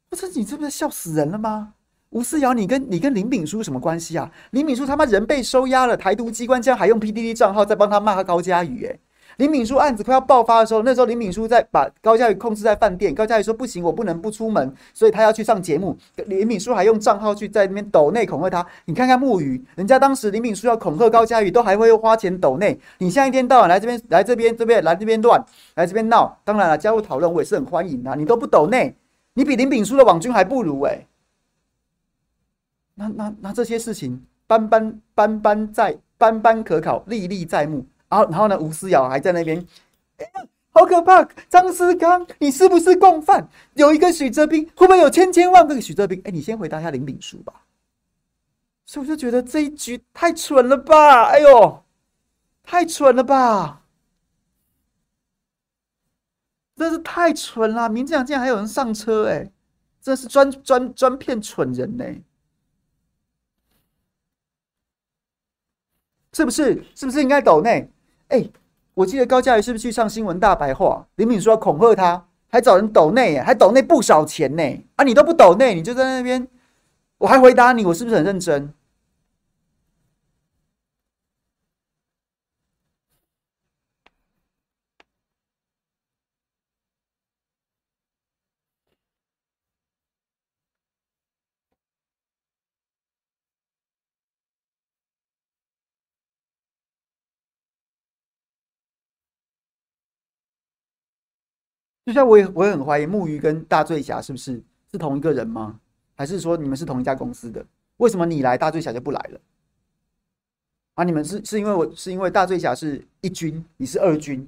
[0.10, 1.76] 不是你这不是笑死人了吗？
[2.10, 4.32] 吴思瑶，你跟你跟林炳书什么关系啊？
[4.50, 9.00] 林炳书他妈人被收押了，台独机关这样还用 PDD 账号在帮他骂高嘉宇，哎。
[9.42, 13.12] 林敏书案子快要爆发的时候，那时候林敏书在把高嘉瑜控制在饭店。
[13.16, 15.98] 高嘉瑜说不行，我不能不出门，所以他要去上节目。
[16.28, 18.64] 林敏书还用账号去在那边抖内恐吓他。
[18.86, 22.80] 你看看木鱼，人家当时林敏书要恐吓高嘉瑜，都还会花钱抖内。
[23.00, 28.16] 你现在一天到晚来这边来这边这边来这边乱来这边闹，当然了，加入讨论我也是很欢迎的。
[28.16, 28.96] 你都不抖内，
[29.34, 31.08] 你比林敏书的网军还不如哎、
[32.94, 37.84] 那那那这些事情斑斑斑斑在斑斑可考，历历在目。
[38.12, 38.60] 然后，然后呢？
[38.60, 39.66] 吴思瑶还在那边，
[40.18, 40.26] 哎，
[40.72, 41.24] 好可怕！
[41.50, 43.48] 张思刚，你是不是共犯？
[43.76, 46.22] 有一个许哲斌，会不会有千千万个许哲斌？
[46.26, 47.66] 哎，你先回答一下林炳书吧。
[48.86, 51.28] 所以我就觉得这一局太蠢了吧？
[51.28, 51.84] 哎呦，
[52.64, 53.82] 太蠢了吧！
[56.76, 57.88] 真是太蠢了！
[57.88, 59.50] 民进党竟然还有人上车，哎，
[60.02, 62.04] 这是专专专骗蠢人呢，
[66.34, 66.84] 是不是？
[66.96, 67.90] 是不是应该抖内？
[68.32, 68.46] 哎、
[68.94, 71.06] 我记得高嘉瑜是不是去上新闻大白话？
[71.16, 74.64] 林敏说要恐吓他，还找人抖内，还抖内不少钱呢。
[74.96, 76.48] 啊，你都不抖内，你就在那边，
[77.18, 78.74] 我还回答你，我是不是很认真？
[102.12, 105.80] 就像我也我也很怀疑木鱼跟大醉侠是不是是同一个人吗？
[106.14, 107.66] 还是说你们是同一家公司的？
[107.98, 109.40] 为什么你来大醉侠就不来了？
[110.96, 114.46] 啊，你们是是因为我是因为大醉侠是一军，你是二军，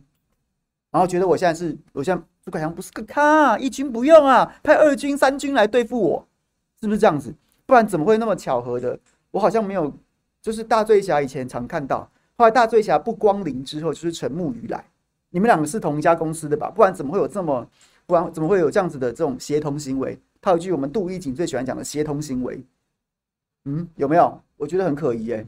[0.92, 6.28] 然后觉得我现在是我现在朱凯翔不是个咖，一军不用啊，派二军三军来对付我，
[6.82, 7.34] 是不是这样子？
[7.66, 9.00] 不然怎么会那么巧合的？
[9.32, 9.90] 我好像没有，
[10.42, 14.84] 就是大醉侠以前常看到，后来大醉侠不光临之后，就是陈木鱼来。
[15.34, 16.70] 你们两个是同一家公司的吧？
[16.70, 17.68] 不然怎么会有这么，
[18.06, 20.16] 不然怎么会有这样子的这种协同行为？
[20.40, 22.64] 套一句我们杜一景最喜欢讲的协同行为，
[23.66, 24.40] 嗯，有没有？
[24.58, 25.44] 我觉得很可疑哎，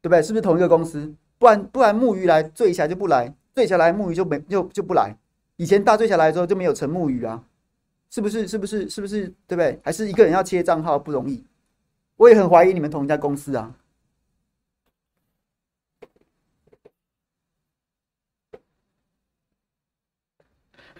[0.00, 0.22] 对不对？
[0.22, 1.12] 是不是同一个公司？
[1.38, 5.14] 不然不然木鱼来醉侠就不来，醉侠来木鱼就没就就不来。
[5.56, 7.44] 以前大醉侠来之后就没有陈木鱼啊，
[8.08, 8.48] 是不是？
[8.48, 8.88] 是不是？
[8.88, 9.26] 是不是？
[9.46, 9.78] 对不对？
[9.84, 11.44] 还是一个人要切账号不容易？
[12.16, 13.74] 我也很怀疑你们同一家公司啊。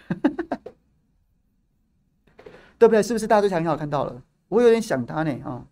[0.09, 0.61] 哈哈哈
[2.77, 3.01] 对不对？
[3.01, 4.21] 是不是大家都想很好看到了？
[4.49, 5.67] 我有点想他呢啊、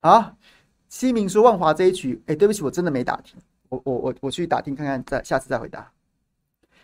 [0.00, 0.36] 好，
[0.88, 5.92] 西明说万华这一局，哎，对不起，我真的没打听，我我我我去打听看看，再下次再回答。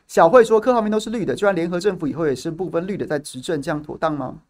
[0.06, 4.40] 小慧说，柯浩明都是绿的，居然联合政府以后也是部分绿的在执政，这样妥当吗？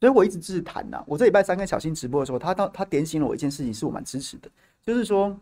[0.00, 1.02] 所以我一直支持谈呐。
[1.06, 4.50] 我这礼拜三跟小新直播的时候，他到他点醒了我一件事情，是我蛮支持的，
[4.82, 5.38] 就是说，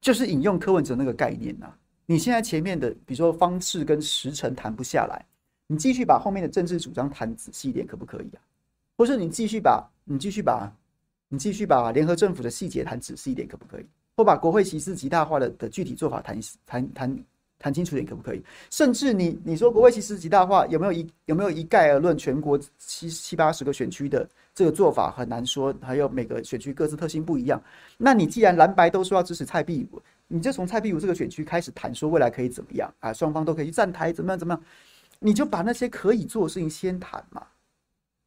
[0.00, 1.72] 就是引用柯文哲那个概念呐。
[2.06, 5.24] 你现在前面的，比如说方式跟时程谈不下来，
[5.66, 8.40] 你继续把后面的政治主张谈仔细一点，可不可以啊？
[8.96, 10.70] 或是你继续把，你继续把，
[11.28, 13.86] 你继续把联合政府的细节谈仔细一点，可不可以？
[14.16, 17.24] 或把国会席次极大化的的具体做法谈谈谈
[17.58, 18.42] 谈清楚点可不可以？
[18.70, 22.16] 甚至你你说国会其实极大化有没有一有没有一概而论？
[22.16, 27.62] 全国七七八十个选区的这个做法很难说，还有每个选区各自特性不一样。
[27.96, 33.12] 那你既然蓝白都说要支持蔡壁如，你就从蔡壁如这个选区开始谈，说未来可以怎么样啊？
[33.12, 34.62] 双方都可以去站台，怎么样怎么样？
[35.18, 37.46] 你就把那些可以做的事情先谈嘛，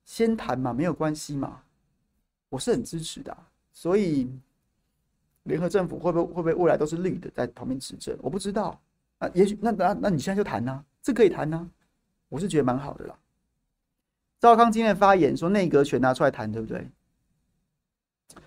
[0.06, 1.62] 先谈嘛，没有关系嘛。
[2.50, 3.38] 我是很支持的，
[3.72, 4.30] 所以
[5.44, 8.18] 联合政府会不会会不会未来都是绿的在旁边执政？
[8.22, 8.80] 我不知道。
[9.20, 11.68] 啊，也许那那那你现在就谈呐，这可以谈呐，
[12.30, 13.16] 我是觉得蛮好的啦。
[14.40, 16.88] 赵康今天发言说内阁全拿出来谈，对不对？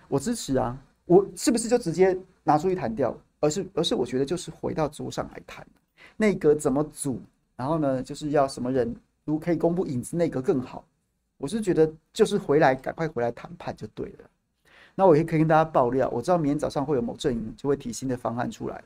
[0.07, 3.15] 我支持啊，我是不是就直接拿出去谈掉？
[3.41, 5.65] 而是而是我觉得就是回到桌上来谈，
[6.15, 7.19] 内阁怎么组，
[7.55, 8.95] 然后呢，就是要什么人
[9.25, 10.85] 如果可以公布影子内阁更好。
[11.37, 14.29] 我是觉得就是回来赶快回来谈判就对了。
[14.93, 18.83] 那我也可以跟大家爆料，我知道明天早上会有某阵营就会提新的方案出来了。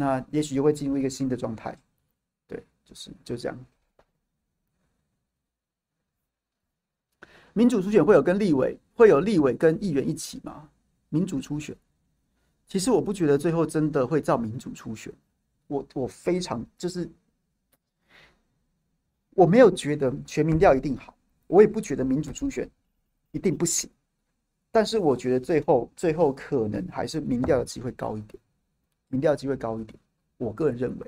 [0.00, 1.76] 那也许就会进入一个新的状态，
[2.46, 3.66] 对，就是就这样。
[7.52, 10.70] 民主初选会有跟立委，会有立委跟议员一起吗？
[11.08, 11.76] 民主初选，
[12.68, 15.12] 其实我不觉得最后真的会照民主初选。
[15.66, 17.10] 我我非常就是，
[19.30, 21.12] 我没有觉得全民调一定好，
[21.48, 22.70] 我也不觉得民主初选
[23.32, 23.90] 一定不行。
[24.70, 28.40] 但是我觉得最后最后可能还是民调的机会高一点。
[29.08, 29.98] 民调机会高一点，
[30.36, 31.06] 我个人认为。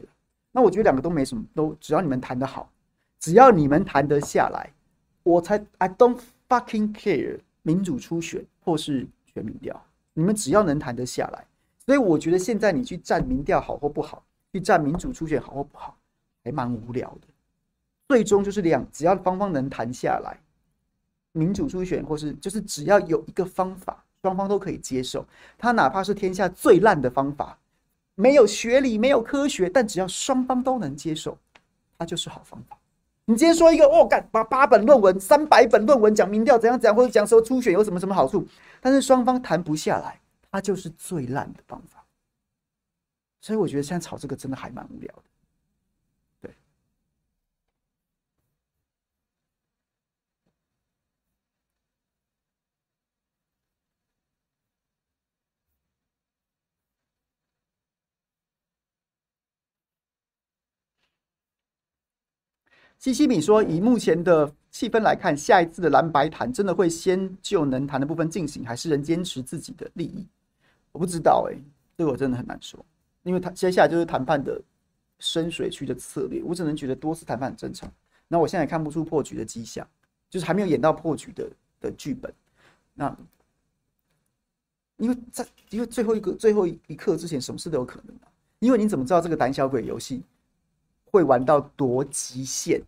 [0.53, 2.71] 那我觉得两个都没什么，都只要你们谈得好，
[3.19, 4.73] 只要你们谈得下来，
[5.23, 9.81] 我才 I don't fucking care 民主初选或是全民调，
[10.13, 11.47] 你们只要能谈得下来。
[11.87, 15.97] 所以我觉得现在你去战民调好或不好，去战民主初选好或不好，
[16.43, 17.29] 还蛮无聊的。
[18.09, 20.37] 最终就是两，只要双方能谈下来，
[21.31, 25.25] 民主初选或是就是只要有一个方法，双方都可以接受，
[25.57, 27.57] 他哪怕是天下最烂的方法。
[28.21, 31.39] 没有学理，没有科学，但只要双方都能接受，
[31.99, 32.77] 它就是好方法。
[33.25, 38.47] 你今天说一个哦，干把八本论文、三百本论文讲民调怎样怎样，或者讲说初选有什么什么好处，
[38.81, 42.05] 但是双方谈不下来，它就是最烂的方法。
[43.41, 45.23] 所以我觉得现在炒这个真的还蛮无聊的。
[63.01, 70.29] 西西米说：“以目前的气氛来看，下一次的蓝白谈真的会先就能谈的部分进行，还是仍坚持自己的利益？
[70.93, 71.63] 我不知道哎、欸，
[71.97, 72.85] 这个我真的很难说，
[73.23, 74.61] 因为他接下来就是谈判的
[75.19, 76.43] 深水区的策略。
[76.45, 77.91] 我只能觉得多次谈判很正常。
[78.29, 79.89] 那我现在也看不出破局的迹象，
[80.29, 82.31] 就是还没有演到破局的的剧本。
[82.93, 83.17] 那
[84.99, 88.29] 因为在因为最后一个最后一刻之前，什么事都有可能啊。
[88.59, 90.23] 因为你怎么知道这个胆小鬼游戏？”
[91.11, 92.81] 会玩到多极限？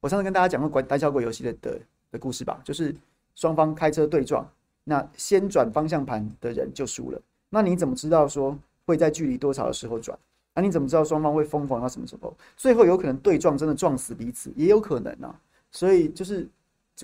[0.00, 1.80] 我上次跟大家讲过管胆小鬼游戏的的
[2.12, 2.94] 的故事吧，就是
[3.34, 4.46] 双方开车对撞，
[4.84, 7.20] 那先转方向盘的人就输了。
[7.50, 8.56] 那你怎么知道说
[8.86, 10.18] 会在距离多少的时候转？
[10.54, 12.36] 那你怎么知道双方会疯狂到什么时候？
[12.56, 15.34] 最后有可能对撞真的撞死彼此，也有可能啊。
[15.70, 16.48] 所以就是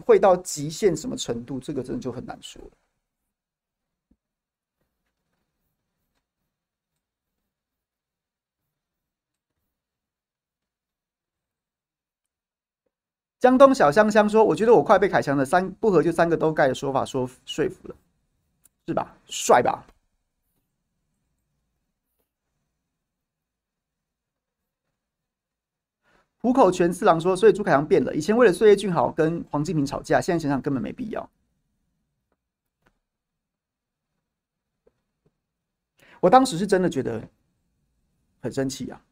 [0.05, 2.71] 会到极限什么程度，这个真的就很难说了。
[13.45, 17.97] 江东小香香说：“我觉得我快被凯强的三不合就三个都盖的说法说说服了，
[18.87, 19.15] 是吧？
[19.27, 19.85] 帅吧？”
[26.41, 31.29] 虎口泉四郎说：“所以朱凯翔变了，以前为了岁月静好跟黄金平吵架，现在想想根本没必要。”
[36.21, 37.23] 我当时是真的觉得
[38.41, 39.05] 很生气啊，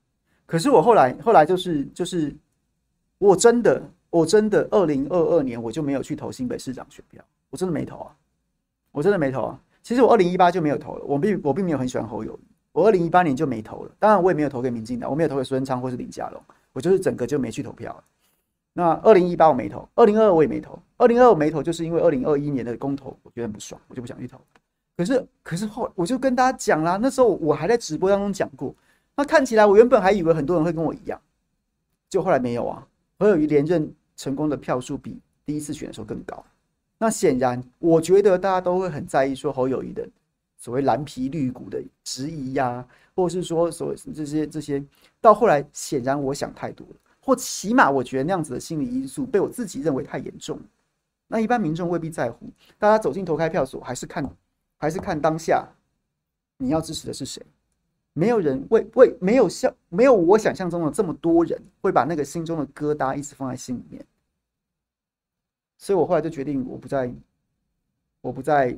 [0.46, 2.34] 可是我后来后来就是就是
[3.18, 3.92] 我真的。
[4.12, 8.14] 我真的二零二二年我就没有去投新北市长选票，我真的没投啊，
[8.90, 9.58] 我真的没投啊。
[9.82, 13.90] 其实我二零一八就没有投了，我并我并没有很喜欢侯友谊，我二零一八年就没投了。
[13.98, 16.42] 当然我也没有投给民进党，我没有投给苏贞昌或是林佳龙，
[16.74, 18.04] 我就是整个就没去投票。
[18.74, 24.38] 那二零一八我没投，二零二二我也没投，二零二二我没投就是因为二零二一年的公投我觉得很不爽，我就不想去投。
[24.94, 28.74] 可是可是后我就跟大家讲啦，那时候我还在直播当中讲过，
[29.16, 31.18] 那看起来我原本还以为很多人会跟我一样，
[32.10, 32.86] 就后来没有啊，
[33.18, 33.90] 侯友谊连任。
[34.16, 36.44] 成功的票数比第一次选的时候更高，
[36.98, 40.08] 那显然我觉得大家都会很在意说侯友谊的
[40.56, 44.82] 所谓蓝皮绿骨的质疑呀、或是说所谓这些这些，
[45.20, 50.60] 到后来显然我想太多了，或起码我觉得那样子的心理因素被我自己认为太严重。
[51.26, 52.46] 那一般民众未必在乎，
[52.78, 54.30] 大家走进投开票所还是看
[54.76, 55.66] 还是看当下
[56.58, 57.44] 你要支持的是谁，
[58.14, 64.04] 没有人为为没有像没有我想象中的这么多人会把那个心中的疙瘩一直放在心里面，
[65.78, 67.12] 所以我后来就决定，我不再，
[68.20, 68.76] 我不再，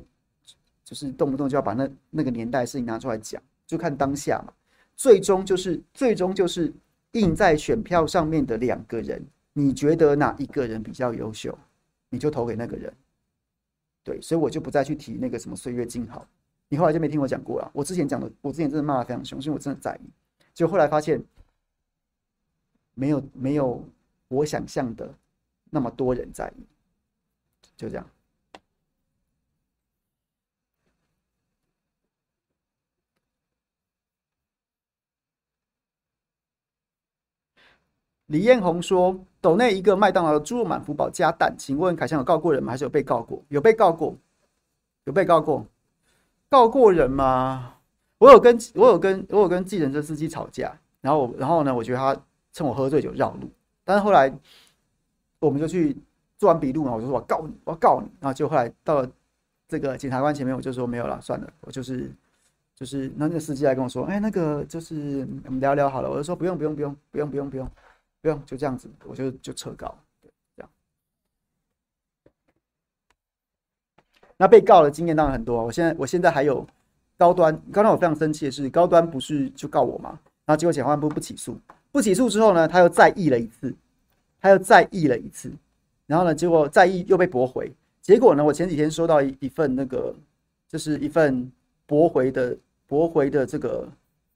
[0.83, 4.53] 就是动不动就要把那那个年代事情拿出来讲，就看当下嘛。
[4.95, 6.73] 最终就是最终就是
[7.11, 9.21] 印在选票上面的两个人，
[9.51, 11.57] 你觉得哪一个人比较优秀，
[12.09, 12.93] 你就投给那个人。
[14.03, 16.25] 对，所以我就不再去提那个什么岁月静好。
[16.67, 17.71] 你后来就没听我讲过了。
[17.73, 20.09] 我之前讲的，我之前真的骂得非常凶，因为我真的在意。
[20.53, 21.23] 就后来发现，
[22.93, 23.83] 没有没有
[24.27, 25.13] 我想象的
[25.69, 26.65] 那么多人在意，
[27.77, 28.09] 就这样。
[38.27, 42.71] 李彦宏说：“斗内一个麦当劳的猪肉满福堡加蛋，请问凯翔有告过人吗？
[42.71, 43.43] 还是有被告过？
[43.49, 44.17] 有被告过，
[45.03, 45.63] 有被告过。”
[46.49, 47.73] 告过人吗？
[48.17, 52.15] 我有跟我有跟我有跟计程车司机吵架，然后然后呢，我觉得他
[52.53, 53.49] 趁我喝醉酒绕路，
[53.83, 54.33] 但是后来
[55.39, 55.95] 我们就去
[56.37, 59.11] 做完笔录嘛，我就说我告你，我要告你，然后就后来到了
[59.67, 62.09] 这个检察官前面，我就说没有了，算了，我就是
[62.73, 67.69] 就是那那个司机来跟我说，哎，那个就是我们聊聊好了，我就说不用不用不用不用不用不用
[68.21, 69.93] 不用，就这样子，我就就撤告。
[74.37, 75.63] 那被告的经验当然很多。
[75.63, 76.65] 我现在我现在还有
[77.17, 80.19] 高端，刚才我非常生气的是，高端不是就告我吗？
[80.45, 81.57] 然后结果检察官不不起诉，
[81.91, 83.73] 不起诉之后呢，他又再议了一次，
[84.41, 85.51] 他又再议了一次，
[86.05, 87.71] 然后呢，结果再议又被驳回。
[88.01, 90.13] 结果呢，我前几天收到一一份那个，
[90.67, 91.51] 就是一份
[91.85, 92.55] 驳回的
[92.87, 93.87] 驳回的这个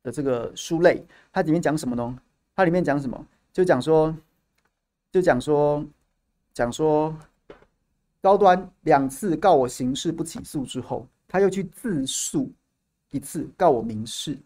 [0.02, 2.18] 的这个书类，它里面讲什么呢？
[2.56, 3.26] 它里面讲什么？
[3.52, 4.16] 就讲说，
[5.12, 5.86] 就讲说，
[6.54, 7.14] 讲说。
[8.22, 12.52] 高端两次告我刑事不起诉之后，他又去自诉
[13.12, 14.38] 一次告我民事，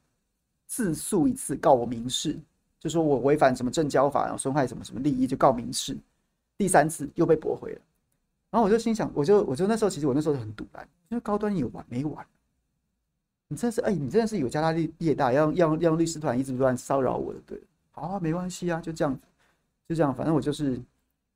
[0.68, 2.40] 自诉一次告我民事，
[2.80, 5.98] 就说我违反什么证交法，然后损害什么什么利益，就告民事。
[6.56, 7.82] 第三次又被驳回了，
[8.52, 12.26] 然后我就心想，我就我就那时候其实我那时候就很赌烂，因为高端有完没完？
[13.48, 17.62] 你真是哎，你真的是有家大业大，要要要律师团一直不断骚扰我的，对，
[17.92, 19.22] 好啊，没关系啊，就这样子，
[19.88, 20.80] 就这样，反正我就是，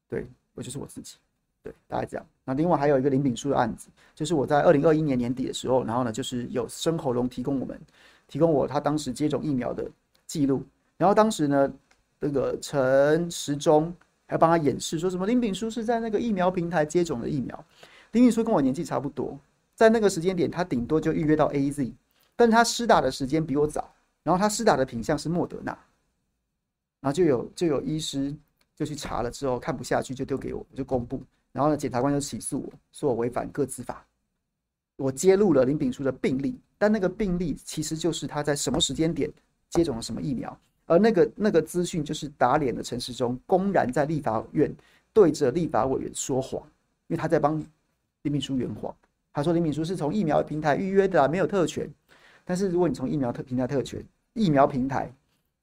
[0.08, 1.16] 对我就是我自己。
[1.64, 2.26] 对，大概这样。
[2.46, 7.80] 那另外还有一个林炳书的案子，就是我在二零二一年年底的时候，然后呢，就是有生喉咙提供我们，
[8.28, 9.90] 提供我他当时接种疫苗的
[10.26, 10.64] 记录。
[10.98, 11.72] 然后当时呢，
[12.20, 13.94] 那个陈时中
[14.28, 17.66] 还帮他演示，说什么林炳书是在那个疫苗平台接种的疫苗。
[18.14, 19.38] 林炳书跟我年纪差不多，
[19.76, 21.92] 在那个时间点，他顶多就预约到 AZ，
[22.36, 23.94] 但他施打的时间比我早。
[24.24, 25.72] 然后他施打的品项是莫德纳，
[27.00, 28.36] 然后就有就有医师
[28.76, 31.22] 就去查了之后看不下去，就丢给我，我就公布。
[31.58, 34.06] 然后呢，检察官就起诉我，说我违反个资法。
[34.96, 39.28] 我揭露了林炳书的病例，但那个病例其实就是他在什么时间点
[39.72, 40.56] 接种了什么疫苗，
[40.86, 44.72] 而那个那个资讯就是打脸的陈时中公然在立法院
[45.12, 46.62] 对着立法委员说谎，
[47.08, 47.58] 因为他在帮
[48.22, 48.96] 林炳书圆谎。
[49.34, 51.92] 他说林炳书是从疫苗平台预约的，没有特权。
[52.46, 54.00] 但是如果你从疫苗特平台特权
[54.34, 55.12] 疫苗平台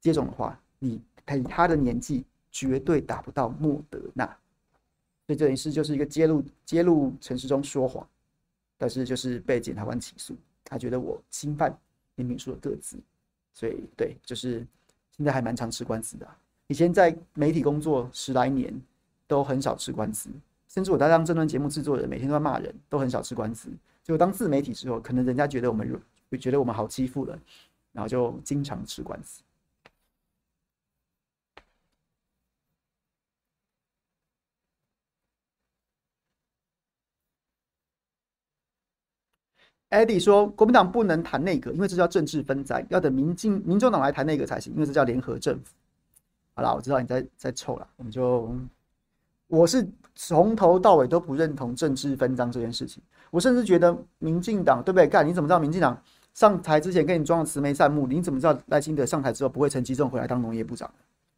[0.00, 4.36] 接种的话，你以他的年纪绝对打不到莫德纳。
[5.26, 8.06] 所以这件事就是一个揭露揭露陈时中说谎，
[8.76, 11.76] 但是就是被检察官起诉，他觉得我侵犯
[12.16, 12.98] 林炳书的个资，
[13.52, 14.66] 所以对，就是
[15.10, 16.28] 现在还蛮常吃官司的。
[16.66, 18.74] 以前在媒体工作十来年，
[19.26, 20.30] 都很少吃官司，
[20.68, 23.70] 甚至我在当政论节目制作人，每天都在骂人，都很少吃官司。
[24.02, 26.00] 就当自媒体之后，可能人家觉得我们
[26.38, 27.38] 觉得我们好欺负了，
[27.92, 29.42] 然后就经常吃官司。
[39.94, 45.72] Eddie 说：“国民党不能谈内阁，因为这叫政治分赃，要等民进、民众党来谈内阁才行，因为这叫联合政府。”
[46.54, 48.52] 好了，我知道你在在臭了，我们就
[49.46, 49.86] 我是
[50.16, 53.00] 从头到尾都不认同政治分赃这件事情。
[53.30, 55.06] 我甚至觉得民进党对不对？
[55.06, 55.96] 干，你怎么知道民进党
[56.32, 58.06] 上台之前跟你装慈眉善目？
[58.06, 60.90] 你怎么知道赖清德上台之后不会陈吉仲回来当农业部长？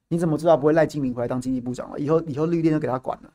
[0.08, 1.98] 你怎么知道不会赖金明回来当经济部长了？
[1.98, 3.30] 以后以后绿电都给他管了。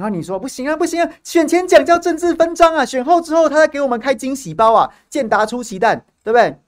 [0.00, 1.12] 然后你说不行啊，不行啊！
[1.22, 6.58] 选前讲叫政治分赃啊，选后之后他再给我们开惊喜包啊，健达出奇蛋，对不对？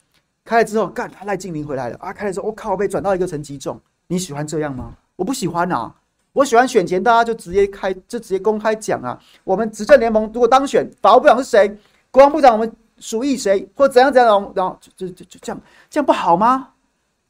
[0.44, 2.12] 开了之后，干他，赖清德回来了啊！
[2.12, 4.92] 开了之后，我、哦、靠，被转到一个陈吉仲，你喜欢这样吗？
[5.16, 5.94] 我不喜欢啊！
[6.34, 9.18] 我喜欢选前大家就直接开，就直接公开讲啊。
[9.44, 11.74] 我们执政联盟如果当选，法务部长是谁？
[12.10, 13.66] 国防部长我们属意谁？
[13.74, 14.52] 或怎样怎样？
[14.54, 15.58] 然后就就就就这样，
[15.88, 16.68] 这样不好吗？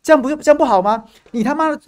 [0.03, 1.05] 这样不这样不好吗？
[1.31, 1.81] 你他妈的！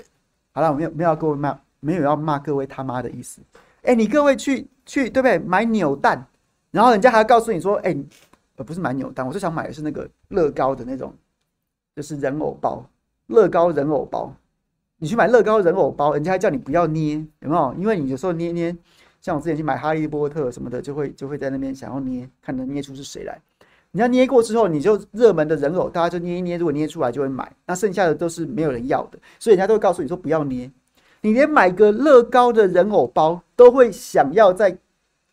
[0.52, 3.40] 好了，我没有没有要各位骂，没有要骂各位他妈的意思。
[3.85, 5.39] 哎、你各位去去对不对？
[5.39, 6.26] 买扭蛋，
[6.70, 7.97] 然后人家还要告诉你说，哎、
[8.57, 11.14] 呃，不是买扭蛋，我是想买的是那个乐高的那种
[11.95, 12.85] 就是人偶包，
[13.26, 14.35] 乐高人偶包。
[14.99, 17.74] 你去买乐高人偶包，人家还叫你不要捏，有没有？
[17.78, 18.74] 因为你有时候捏捏，
[19.20, 23.39] 像我之前去买哈利波特什么的，就会就会在那边想要捏，看能捏出是谁来。
[23.91, 27.53] 你要捏过之后，你就热门的人偶，大家就捏一捏，如果捏出来就会买。
[27.66, 30.70] 那剩下的都是没有人要的，所以人家都会告诉你说不要捏。
[31.24, 34.76] 你连买个乐高的人偶包都会想要在，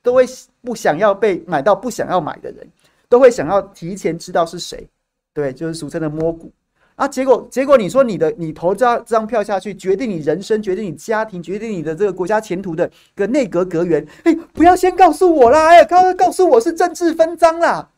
[0.02, 0.26] 都会
[0.62, 2.66] 不想要被买到不想要买的人，
[3.10, 4.88] 都会想要提前知道是谁，
[5.34, 6.50] 对，就是俗称的摸骨。
[6.96, 17.90] 啊，结果结果你说你的你投这张这张票下去，决定你人生，决定你家庭，决定你的这个国家前途的个内阁阁员，哎，不要先告诉我啦，哎，告告诉我是政治分赃啦。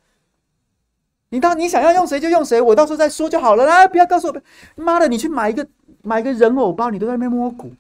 [1.29, 4.41] 你当你想要用谁就用谁，我到时候再说就好了啦，不要告诉我。
[4.75, 5.67] 妈的，你去买一个
[6.01, 7.71] 买个人偶包，你都在那边摸骨。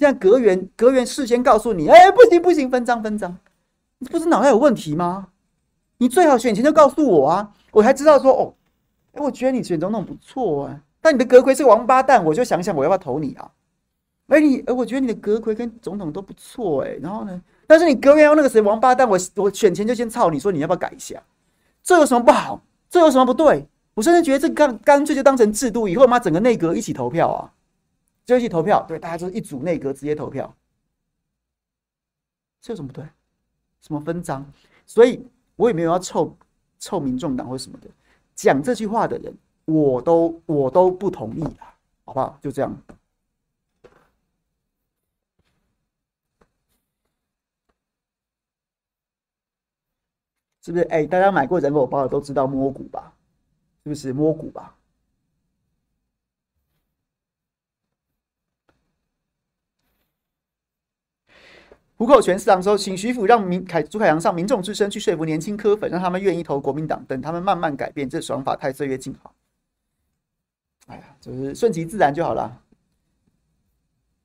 [0.00, 3.36] 现在阁员阁员事先告诉你，哎，不行不行，分赃分赃，
[3.98, 5.28] 你不是脑袋有问题吗？
[5.98, 8.54] 你最好选前就告诉我啊，我还知道说哦。
[9.12, 13.50] 哎，我觉得你选总统不错啊，但你的阁揆是个王八蛋，我就想想我要不要投你啊？
[14.28, 17.38] 哎，你，哎，我觉得你的阁揆跟总统都不错，哎，然后呢？
[17.66, 21.22] 但是你阁员要那个谁王八蛋，我我选前就先操你说你要不要改一下？
[21.82, 22.62] 这有什么不好？
[22.88, 23.68] 这有什么不对？
[23.92, 27.52] 我甚至觉得这干干脆就当成制度，以后嘛整个内阁一起投票啊，
[28.24, 30.54] 就一起投票，对，大家就是一组内阁直接投票，
[32.60, 33.04] 这有什么不对？
[33.80, 34.44] 什么分赃？
[34.86, 36.36] 所以我也没有要臭
[36.78, 37.88] 臭民众党或什么的。
[38.34, 42.38] 讲这句话的人，我都我都不同意啊，好不好？
[42.40, 42.70] 就这样，
[50.62, 50.84] 是不是？
[50.84, 53.12] 哎，大家买过人偶包的都知道摸骨吧？
[53.82, 54.76] 是不是摸骨吧？
[62.00, 68.08] 虎口全市长说，请徐府让民凯朱凯阳上民众之声去说服年轻科粉，让他们愿意投国民党，等他们慢慢改变。
[68.08, 69.34] 这爽法太岁月静好。
[70.86, 72.62] 哎呀，就是顺其自然就好了。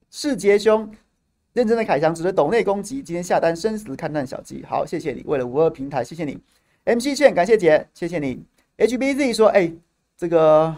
[0.10, 0.90] 世杰兄，
[1.52, 3.04] 认真的凯翔，值得抖内攻击。
[3.04, 5.22] 今天下单生死看淡小鸡，好，谢谢你。
[5.26, 6.42] 为了五二平台，谢谢你。
[6.86, 8.42] MC 线，感谢姐，谢谢你。
[8.78, 9.70] HBZ 说，哎，
[10.16, 10.74] 这个。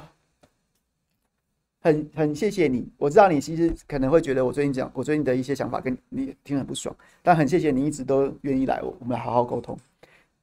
[1.80, 9.78] 很很谢谢你，我知道你其实可能会觉得我最近讲我最近的一些想法跟你听很不爽，但很谢谢你一直都愿意来，我我们来好好沟通。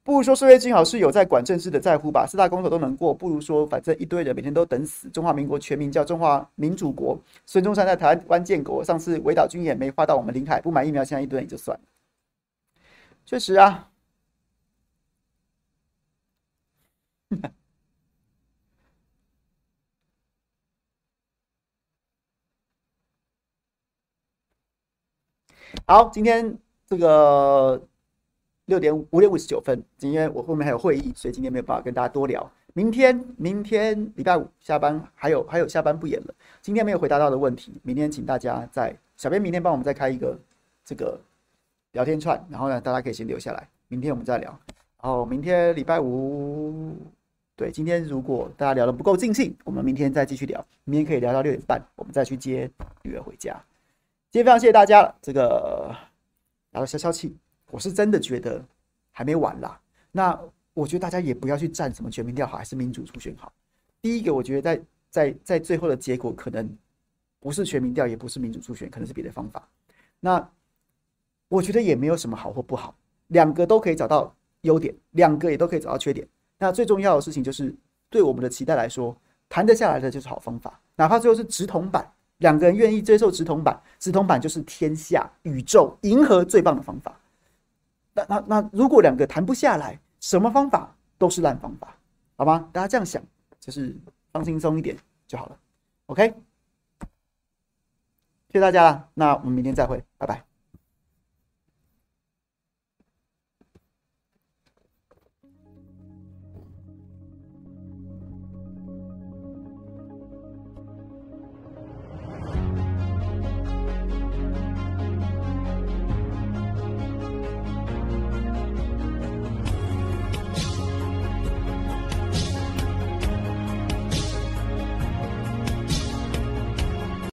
[0.03, 5.09] 不如说岁月静好是有在管政治的在乎吧，四大公投都能过，不如说反正一堆人每天都等死。
[5.09, 11.83] 中华民国全名叫中华民主国，孙中山在台湾建国，上次围岛军演没划到我们领海，不买疫苗现在一堆人就算了。
[13.25, 13.89] 确实啊。
[25.85, 26.57] 好，今天
[26.87, 27.81] 这个
[28.65, 32.49] 六点五点五十九分，今天我后面还有会议，所以今天没有办法跟大家多聊。
[32.73, 36.33] 明天，明天礼拜五下班还有还有下班不演了。
[36.61, 40.37] 今天没有回答到的问题，明天请大家在小编明天帮我们再开一个
[40.83, 41.17] 这个
[41.93, 44.49] 聊天串，然后呢，大家可以先留下来，明天我们再聊。
[45.01, 46.97] 然后明天礼拜五，
[47.55, 52.69] 对，今天如果大家聊得不够尽兴，我们明天再继续聊，明天可以聊到六点半，我们再去接
[53.03, 53.55] 女儿回家。
[54.31, 55.95] 今天非常谢谢大家，这个
[56.69, 57.37] 然后消消气，
[57.71, 58.63] 我是真的觉得
[59.11, 59.79] 还没完啦。
[60.11, 60.37] 那
[60.73, 63.51] 我觉得大家也不要去站什么全民调好还是民主初选好。
[64.01, 66.69] 第一个，我觉得在在在最后的结果可能
[67.39, 69.65] 不是全民调，也不是民主初选，可能是别的方法。
[70.19, 70.45] 那
[71.47, 72.93] 我觉得也没有什么好或不好，
[73.27, 76.27] 两个都可以找到优点，两个也都可以找到缺点。
[76.57, 77.73] 那最重要的事情就是
[78.09, 79.15] 对我们的期待来说，
[79.47, 82.11] 谈得下来的就是好方法，哪怕最后是直筒版。
[82.37, 87.17] 两个人愿意接受直通版，直通版就是天下宇宙银河最棒的方法。
[88.13, 91.95] 那那那，如果两个谈不下来，什么方法都是烂方法，
[92.37, 92.69] 好吗？
[92.71, 93.21] 大家这样想，
[93.59, 93.95] 就是
[94.31, 94.95] 放轻松一点
[95.27, 95.57] 就好了。
[96.07, 96.33] OK，
[98.49, 100.54] 谢谢大家了，那我们明天再会，拜拜。